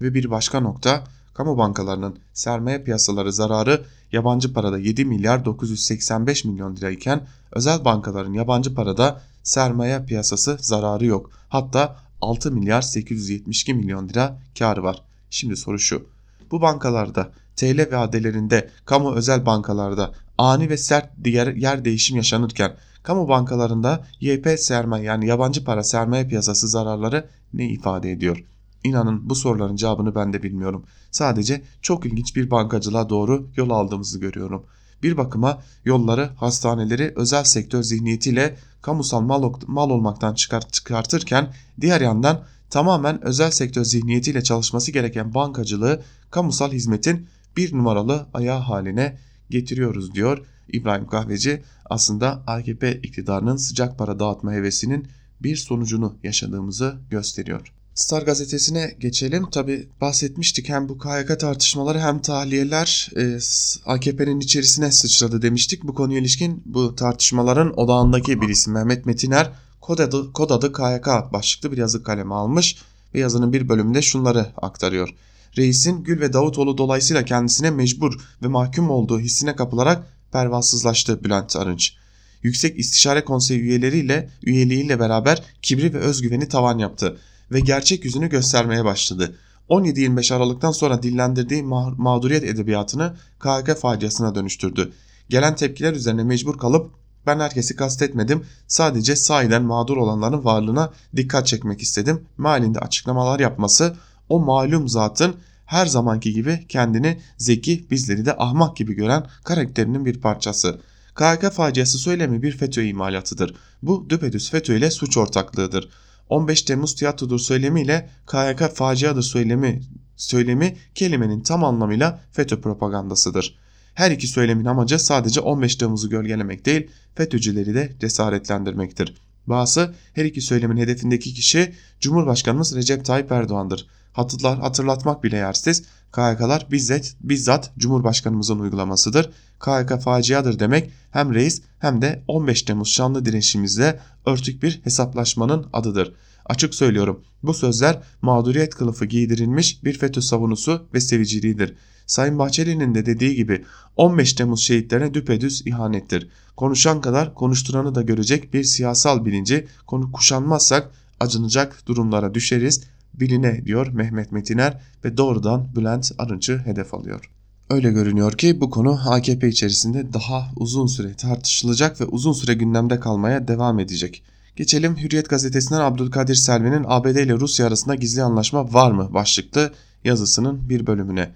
[0.00, 6.76] Ve bir başka nokta kamu bankalarının sermaye piyasaları zararı yabancı parada 7 milyar 985 milyon
[6.76, 11.30] lirayken özel bankaların yabancı parada sermaye piyasası zararı yok.
[11.48, 15.02] Hatta 6 milyar 872 milyon lira karı var.
[15.30, 16.06] Şimdi soru şu.
[16.50, 23.28] Bu bankalarda TL vadelerinde kamu özel bankalarda ani ve sert diğer yer değişim yaşanırken kamu
[23.28, 28.44] bankalarında YP sermaye yani yabancı para sermaye piyasası zararları ne ifade ediyor?
[28.88, 30.84] İnanın bu soruların cevabını ben de bilmiyorum.
[31.10, 34.66] Sadece çok ilginç bir bankacılığa doğru yol aldığımızı görüyorum.
[35.02, 42.44] Bir bakıma yolları, hastaneleri özel sektör zihniyetiyle kamusal mal, mal olmaktan çıkart, çıkartırken diğer yandan
[42.70, 49.18] tamamen özel sektör zihniyetiyle çalışması gereken bankacılığı kamusal hizmetin bir numaralı ayağı haline
[49.50, 51.62] getiriyoruz diyor İbrahim Kahveci.
[51.90, 55.08] Aslında AKP iktidarının sıcak para dağıtma hevesinin
[55.40, 57.77] bir sonucunu yaşadığımızı gösteriyor.
[57.98, 59.50] Star gazetesine geçelim.
[59.50, 63.38] Tabi bahsetmiştik hem bu KYK tartışmaları hem tahliyeler e,
[63.86, 65.82] AKP'nin içerisine sıçradı demiştik.
[65.84, 71.06] Bu konuya ilişkin bu tartışmaların odağındaki bir isim Mehmet Metiner kod adı, kod adı KYK
[71.32, 72.76] başlıklı bir yazı kalemi almış
[73.14, 75.08] ve yazının bir bölümünde şunları aktarıyor.
[75.56, 81.94] Reisin Gül ve Davutoğlu dolayısıyla kendisine mecbur ve mahkum olduğu hissine kapılarak pervasızlaştı Bülent Arınç.
[82.42, 87.18] Yüksek İstişare Konseyi üyeleriyle üyeliğiyle beraber kibri ve özgüveni tavan yaptı
[87.52, 89.34] ve gerçek yüzünü göstermeye başladı.
[89.68, 91.62] 17-25 Aralık'tan sonra dillendirdiği
[91.96, 94.92] mağduriyet edebiyatını KHK faciasına dönüştürdü.
[95.28, 96.90] Gelen tepkiler üzerine mecbur kalıp
[97.26, 102.24] ben herkesi kastetmedim sadece sahiden mağdur olanların varlığına dikkat çekmek istedim.
[102.36, 103.96] Malinde açıklamalar yapması
[104.28, 105.36] o malum zatın
[105.66, 110.80] her zamanki gibi kendini zeki bizleri de ahmak gibi gören karakterinin bir parçası.
[111.14, 113.54] KHK faciası söylemi bir FETÖ imalatıdır.
[113.82, 115.88] Bu düpedüz FETÖ ile suç ortaklığıdır.
[116.28, 119.80] 15 Temmuz tiyatrodur söylemiyle KHK faciadır söylemi,
[120.16, 123.58] söylemi kelimenin tam anlamıyla FETÖ propagandasıdır.
[123.94, 129.14] Her iki söylemin amacı sadece 15 Temmuz'u gölgelemek değil, FETÖ'cüleri de cesaretlendirmektir.
[129.46, 133.86] Bazı her iki söylemin hedefindeki kişi Cumhurbaşkanımız Recep Tayyip Erdoğan'dır.
[134.18, 135.82] Hatırlar, hatırlatmak bile yersiz.
[136.12, 139.30] KHK'lar bizzat, bizzat Cumhurbaşkanımızın uygulamasıdır.
[139.58, 146.14] KHK faciadır demek hem reis hem de 15 Temmuz şanlı direnişimizle örtük bir hesaplaşmanın adıdır.
[146.46, 151.74] Açık söylüyorum bu sözler mağduriyet kılıfı giydirilmiş bir FETÖ savunusu ve seviciliğidir.
[152.06, 153.64] Sayın Bahçeli'nin de dediği gibi
[153.96, 156.28] 15 Temmuz şehitlerine düpedüz ihanettir.
[156.56, 160.90] Konuşan kadar konuşturanı da görecek bir siyasal bilinci konu kuşanmazsak
[161.20, 162.82] acınacak durumlara düşeriz
[163.20, 167.30] biline diyor Mehmet Metiner ve doğrudan Bülent Arınç'ı hedef alıyor.
[167.70, 173.00] Öyle görünüyor ki bu konu AKP içerisinde daha uzun süre tartışılacak ve uzun süre gündemde
[173.00, 174.22] kalmaya devam edecek.
[174.56, 179.72] Geçelim Hürriyet gazetesinden Abdülkadir Selvi'nin ABD ile Rusya arasında gizli anlaşma var mı başlıklı
[180.04, 181.30] yazısının bir bölümüne.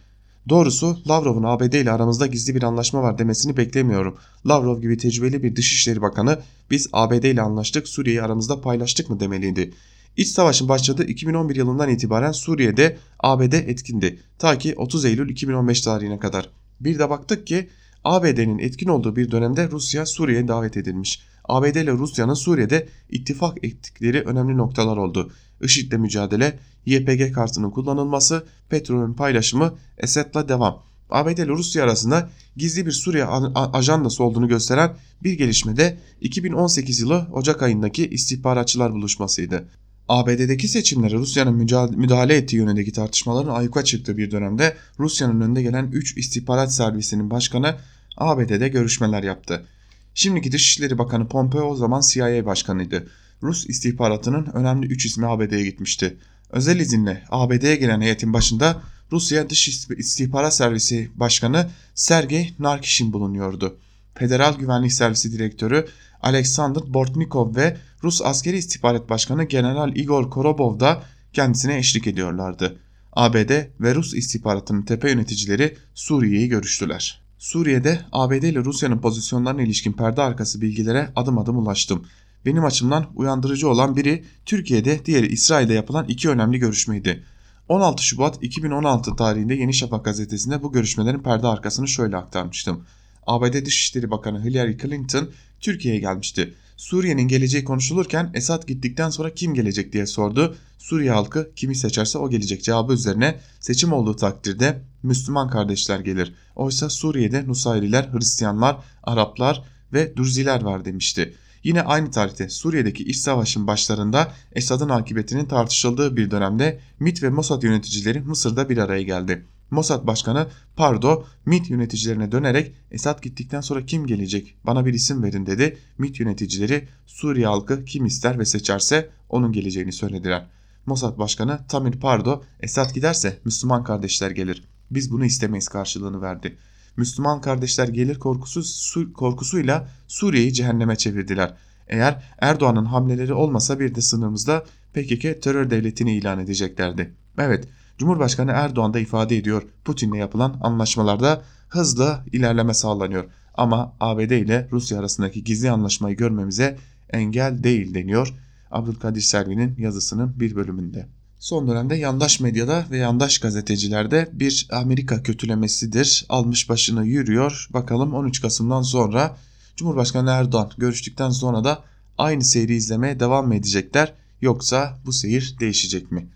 [0.49, 4.17] Doğrusu Lavrov'un ABD ile aramızda gizli bir anlaşma var demesini beklemiyorum.
[4.47, 6.39] Lavrov gibi tecrübeli bir Dışişleri Bakanı
[6.71, 9.73] biz ABD ile anlaştık Suriye'yi aramızda paylaştık mı demeliydi.
[10.17, 14.19] İç savaşın başladığı 2011 yılından itibaren Suriye'de ABD etkindi.
[14.39, 16.51] Ta ki 30 Eylül 2015 tarihine kadar.
[16.81, 17.69] Bir de baktık ki
[18.05, 21.23] ABD'nin etkin olduğu bir dönemde Rusya Suriye'ye davet edilmiş.
[21.45, 25.33] ABD ile Rusya'nın Suriye'de ittifak ettikleri önemli noktalar oldu.
[25.63, 30.83] IŞİD'le mücadele, YPG kartının kullanılması, petrolün paylaşımı, Esed'la devam.
[31.11, 37.27] ABD ile Rusya arasında gizli bir Suriye ajandası olduğunu gösteren bir gelişme de 2018 yılı
[37.33, 39.69] Ocak ayındaki istihbaratçılar buluşmasıydı.
[40.13, 41.55] ABD'deki seçimlere Rusya'nın
[41.97, 47.77] müdahale ettiği yönündeki tartışmaların ayyuka çıktığı bir dönemde Rusya'nın önünde gelen 3 istihbarat servisinin başkanı
[48.17, 49.67] ABD'de görüşmeler yaptı.
[50.15, 53.09] Şimdiki Dışişleri Bakanı Pompeo o zaman CIA başkanıydı.
[53.43, 56.17] Rus istihbaratının önemli 3 ismi ABD'ye gitmişti.
[56.51, 58.83] Özel izinle ABD'ye gelen heyetin başında
[59.13, 63.77] Rusya Dış İstihbarat Servisi Başkanı Sergey Narkishin bulunuyordu.
[64.15, 65.87] Federal Güvenlik Servisi Direktörü
[66.23, 71.03] Alexander Bortnikov ve Rus Askeri İstihbarat Başkanı General Igor Korobov da
[71.33, 72.79] kendisine eşlik ediyorlardı.
[73.13, 73.51] ABD
[73.81, 77.23] ve Rus istihbaratının tepe yöneticileri Suriye'yi görüştüler.
[77.39, 82.07] Suriye'de ABD ile Rusya'nın pozisyonlarına ilişkin perde arkası bilgilere adım adım ulaştım.
[82.47, 87.25] Benim açımdan uyandırıcı olan biri Türkiye'de, diğeri İsrail'de yapılan iki önemli görüşmeydi.
[87.69, 92.85] 16 Şubat 2016 tarihinde Yeni Şafak gazetesinde bu görüşmelerin perde arkasını şöyle aktarmıştım.
[93.27, 96.55] ABD Dışişleri Bakanı Hillary Clinton Türkiye'ye gelmişti.
[96.77, 100.57] Suriye'nin geleceği konuşulurken Esad gittikten sonra kim gelecek diye sordu.
[100.79, 106.35] Suriye halkı kimi seçerse o gelecek cevabı üzerine seçim olduğu takdirde Müslüman kardeşler gelir.
[106.57, 109.63] Oysa Suriye'de Nusayriler, Hristiyanlar, Araplar
[109.93, 111.35] ve Durziler var demişti.
[111.65, 117.63] Yine aynı tarihte Suriye'deki iç savaşın başlarında Esad'ın akıbetinin tartışıldığı bir dönemde MİT ve Mossad
[117.63, 119.47] yöneticileri Mısır'da bir araya geldi.
[119.73, 120.47] Mossad Başkanı
[120.77, 125.79] Pardo MİT yöneticilerine dönerek Esad gittikten sonra kim gelecek bana bir isim verin dedi.
[125.99, 130.47] MİT yöneticileri Suriye halkı kim ister ve seçerse onun geleceğini söylediler.
[130.87, 134.65] Mossad Başkanı Tamir Pardo Esad giderse Müslüman kardeşler gelir.
[134.91, 136.57] Biz bunu istemeyiz karşılığını verdi.
[136.97, 141.55] Müslüman kardeşler gelir korkusu, su, korkusuyla Suriye'yi cehenneme çevirdiler.
[141.89, 144.65] Eğer Erdoğan'ın hamleleri olmasa bir de sınırımızda
[144.95, 147.15] PKK terör devletini ilan edeceklerdi.
[147.39, 147.69] Evet
[148.03, 153.25] Cumhurbaşkanı Erdoğan da ifade ediyor Putin'le yapılan anlaşmalarda hızla ilerleme sağlanıyor.
[153.55, 156.79] Ama ABD ile Rusya arasındaki gizli anlaşmayı görmemize
[157.11, 158.35] engel değil deniyor
[158.71, 161.07] Abdülkadir Selvi'nin yazısının bir bölümünde.
[161.39, 166.27] Son dönemde yandaş medyada ve yandaş gazetecilerde bir Amerika kötülemesidir.
[166.29, 167.69] Almış başını yürüyor.
[167.71, 169.37] Bakalım 13 Kasım'dan sonra
[169.77, 171.85] Cumhurbaşkanı Erdoğan görüştükten sonra da
[172.19, 176.29] aynı seyri izlemeye devam mı edecekler yoksa bu seyir değişecek mi?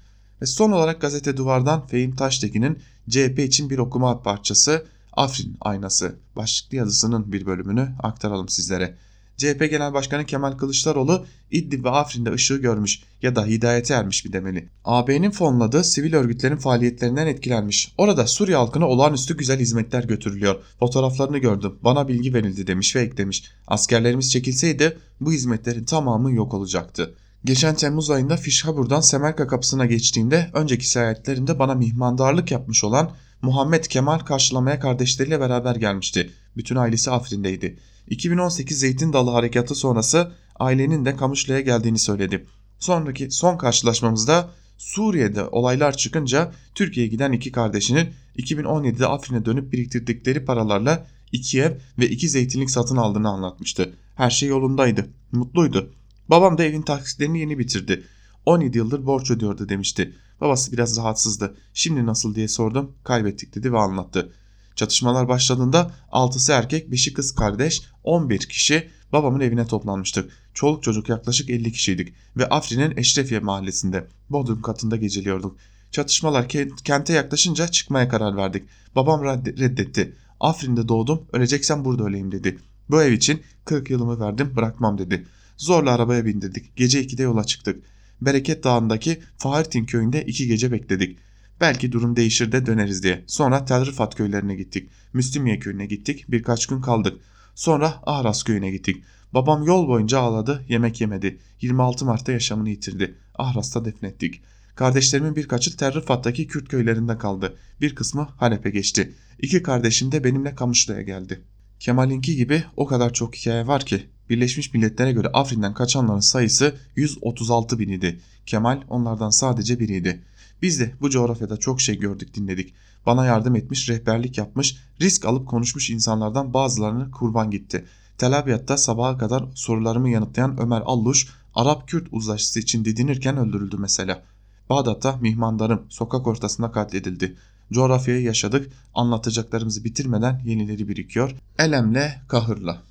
[0.43, 2.79] Ve son olarak gazete duvardan Fehim Taştekin'in
[3.11, 8.95] CHP için bir okuma parçası Afrin Aynası başlıklı yazısının bir bölümünü aktaralım sizlere.
[9.37, 14.33] CHP Genel Başkanı Kemal Kılıçdaroğlu İdlib ve Afrin'de ışığı görmüş ya da hidayete ermiş bir
[14.33, 14.69] demeli.
[14.85, 17.93] AB'nin fonladığı sivil örgütlerin faaliyetlerinden etkilenmiş.
[17.99, 20.63] Orada Suriye halkına olağanüstü güzel hizmetler götürülüyor.
[20.81, 21.75] Fotoğraflarını gördüm.
[21.83, 23.45] Bana bilgi verildi demiş ve eklemiş.
[23.67, 27.15] Askerlerimiz çekilseydi bu hizmetlerin tamamı yok olacaktı.
[27.47, 33.11] Geçen Temmuz ayında Fişhabur'dan Semerka kapısına geçtiğimde önceki seyahatlerimde bana mihmandarlık yapmış olan
[33.43, 36.31] Muhammed Kemal karşılamaya kardeşleriyle beraber gelmişti.
[36.57, 37.79] Bütün ailesi Afrin'deydi.
[38.09, 42.47] 2018 Zeytin Dalı Harekatı sonrası ailenin de Kamışlı'ya geldiğini söyledi.
[42.79, 51.07] Sonraki son karşılaşmamızda Suriye'de olaylar çıkınca Türkiye'ye giden iki kardeşinin 2017'de Afrin'e dönüp biriktirdikleri paralarla
[51.33, 53.95] iki ev ve iki zeytinlik satın aldığını anlatmıştı.
[54.15, 55.96] Her şey yolundaydı, mutluydu.
[56.31, 58.05] Babam da evin taksitlerini yeni bitirdi.
[58.47, 60.17] 17 yıldır borç ödüyordu demişti.
[60.41, 61.57] Babası biraz rahatsızdı.
[61.75, 62.93] Şimdi nasıl diye sordum.
[63.05, 64.33] Kaybettik dedi ve anlattı.
[64.77, 70.31] Çatışmalar başladığında 6'sı erkek 5'i kız kardeş 11 kişi babamın evine toplanmıştık.
[70.55, 75.57] Çoluk çocuk yaklaşık 50 kişiydik ve Afrin'in Eşrefiye mahallesinde Bodrum katında geceliyorduk.
[75.91, 76.49] Çatışmalar
[76.85, 78.69] kente yaklaşınca çıkmaya karar verdik.
[78.97, 80.17] Babam reddetti.
[80.41, 82.59] Afrin'de doğdum öleceksem burada öleyim dedi.
[82.91, 85.27] Bu ev için 40 yılımı verdim bırakmam dedi.
[85.57, 86.77] Zorla arabaya bindirdik.
[86.77, 87.85] Gece 2'de yola çıktık.
[88.21, 91.19] Bereket Dağı'ndaki Fahirtin köyünde iki gece bekledik.
[91.61, 93.25] Belki durum değişir de döneriz diye.
[93.27, 94.91] Sonra Tel Rıfat köylerine gittik.
[95.13, 96.25] Müslümiye köyüne gittik.
[96.29, 97.21] Birkaç gün kaldık.
[97.55, 99.03] Sonra Ahras köyüne gittik.
[99.35, 101.39] Babam yol boyunca ağladı, yemek yemedi.
[101.61, 103.15] 26 Mart'ta yaşamını yitirdi.
[103.35, 104.43] Ahras'ta defnettik.
[104.75, 107.57] Kardeşlerimin birkaçı Tel Rıfat'taki Kürt köylerinde kaldı.
[107.81, 109.15] Bir kısmı Halep'e geçti.
[109.39, 111.41] İki kardeşim de benimle Kamışlı'ya geldi.
[111.81, 117.79] Kemal'inki gibi o kadar çok hikaye var ki Birleşmiş Milletler'e göre Afrin'den kaçanların sayısı 136
[117.79, 118.21] bin idi.
[118.47, 120.23] Kemal onlardan sadece biriydi.
[120.63, 122.75] Biz de bu coğrafyada çok şey gördük dinledik.
[123.07, 127.85] Bana yardım etmiş, rehberlik yapmış, risk alıp konuşmuş insanlardan bazılarını kurban gitti.
[128.19, 134.23] Tel Abyad'da sabaha kadar sorularımı yanıtlayan Ömer Alluş, Arap-Kürt uzlaşısı için didinirken öldürüldü mesela.
[134.71, 137.37] Bağdat'ta mihmandarım sokak ortasında katledildi.
[137.73, 141.35] Coğrafyayı yaşadık, anlatacaklarımızı bitirmeden yenileri birikiyor.
[141.59, 142.83] Elemle, kahırla.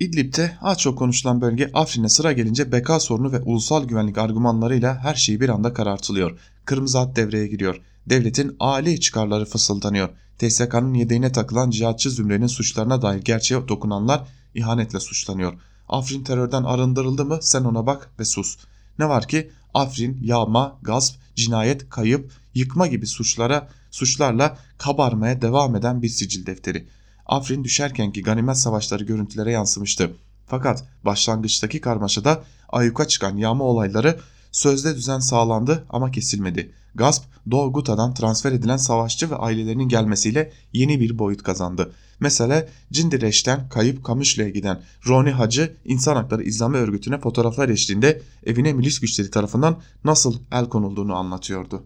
[0.00, 5.14] İdlib'de az çok konuşulan bölge Afrin'e sıra gelince beka sorunu ve ulusal güvenlik argümanlarıyla her
[5.14, 6.38] şey bir anda karartılıyor.
[6.64, 7.80] Kırmızı hat devreye giriyor.
[8.06, 10.08] Devletin âli çıkarları fısıldanıyor.
[10.38, 15.52] TSK'nın yedeğine takılan cihatçı zümrenin suçlarına dair gerçeğe dokunanlar ihanetle suçlanıyor.
[15.88, 18.56] Afrin terörden arındırıldı mı sen ona bak ve sus.
[18.98, 26.02] Ne var ki Afrin, yağma, gasp, cinayet, kayıp, yıkma gibi suçlara suçlarla kabarmaya devam eden
[26.02, 26.88] bir sicil defteri.
[27.28, 30.16] Afrin düşerkenki ganimet savaşları görüntülere yansımıştı.
[30.46, 34.18] Fakat başlangıçtaki karmaşada ayyuka çıkan yağma olayları
[34.52, 36.72] Sözde düzen sağlandı ama kesilmedi.
[36.94, 41.92] Gasp, Doğu Guta'dan transfer edilen savaşçı ve ailelerinin gelmesiyle yeni bir boyut kazandı.
[42.20, 49.00] Mesela Cindireş'ten kayıp Kamışlı'ya giden Roni Hacı İnsan Hakları İzlami Örgütü'ne fotoğraflar eşliğinde evine milis
[49.00, 51.84] güçleri tarafından nasıl el konulduğunu anlatıyordu.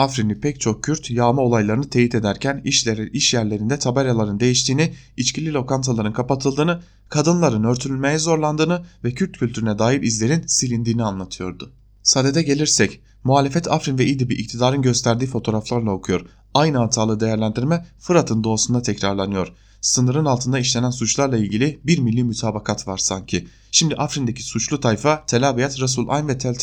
[0.00, 6.12] Afrinli pek çok Kürt yağma olaylarını teyit ederken işleri, iş yerlerinde tabelaların değiştiğini, içkili lokantaların
[6.12, 11.72] kapatıldığını, kadınların örtülmeye zorlandığını ve Kürt kültürüne dair izlerin silindiğini anlatıyordu.
[12.02, 16.26] Sadede gelirsek, muhalefet Afrin ve İdlib'i iktidarın gösterdiği fotoğraflarla okuyor.
[16.54, 19.52] Aynı hatalı değerlendirme Fırat'ın doğusunda tekrarlanıyor.
[19.80, 23.48] Sınırın altında işlenen suçlarla ilgili bir milli mütabakat var sanki.
[23.72, 26.54] Şimdi Afrin'deki suçlu tayfa Tel Abyad, Resul Ayn ve Tel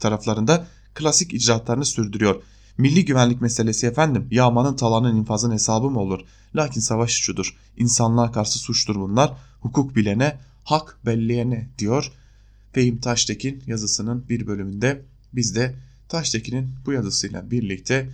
[0.00, 2.42] taraflarında klasik icraatlarını sürdürüyor.
[2.78, 6.20] Milli güvenlik meselesi efendim yağmanın talanın infazın hesabı mı olur?
[6.56, 7.56] Lakin savaş suçudur.
[7.76, 9.32] İnsanlığa karşı suçtur bunlar.
[9.60, 12.12] Hukuk bilene, hak belleyene diyor.
[12.72, 15.02] Fehim Taştekin yazısının bir bölümünde
[15.32, 15.74] biz de
[16.08, 18.10] Taştekin'in bu yazısıyla birlikte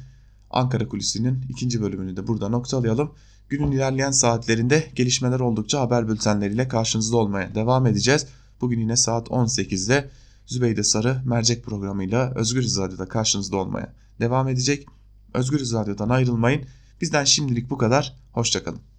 [0.50, 3.14] Ankara Kulisi'nin ikinci bölümünü de burada noktalayalım.
[3.48, 8.26] Günün ilerleyen saatlerinde gelişmeler oldukça haber bültenleriyle karşınızda olmaya devam edeceğiz.
[8.60, 10.10] Bugün yine saat 18'de
[10.46, 14.86] Zübeyde Sarı mercek programıyla Özgür Radyo'da karşınızda olmaya devam edecek.
[15.34, 16.64] Özgür Radyo'dan ayrılmayın.
[17.00, 18.16] Bizden şimdilik bu kadar.
[18.32, 18.80] Hoşçakalın.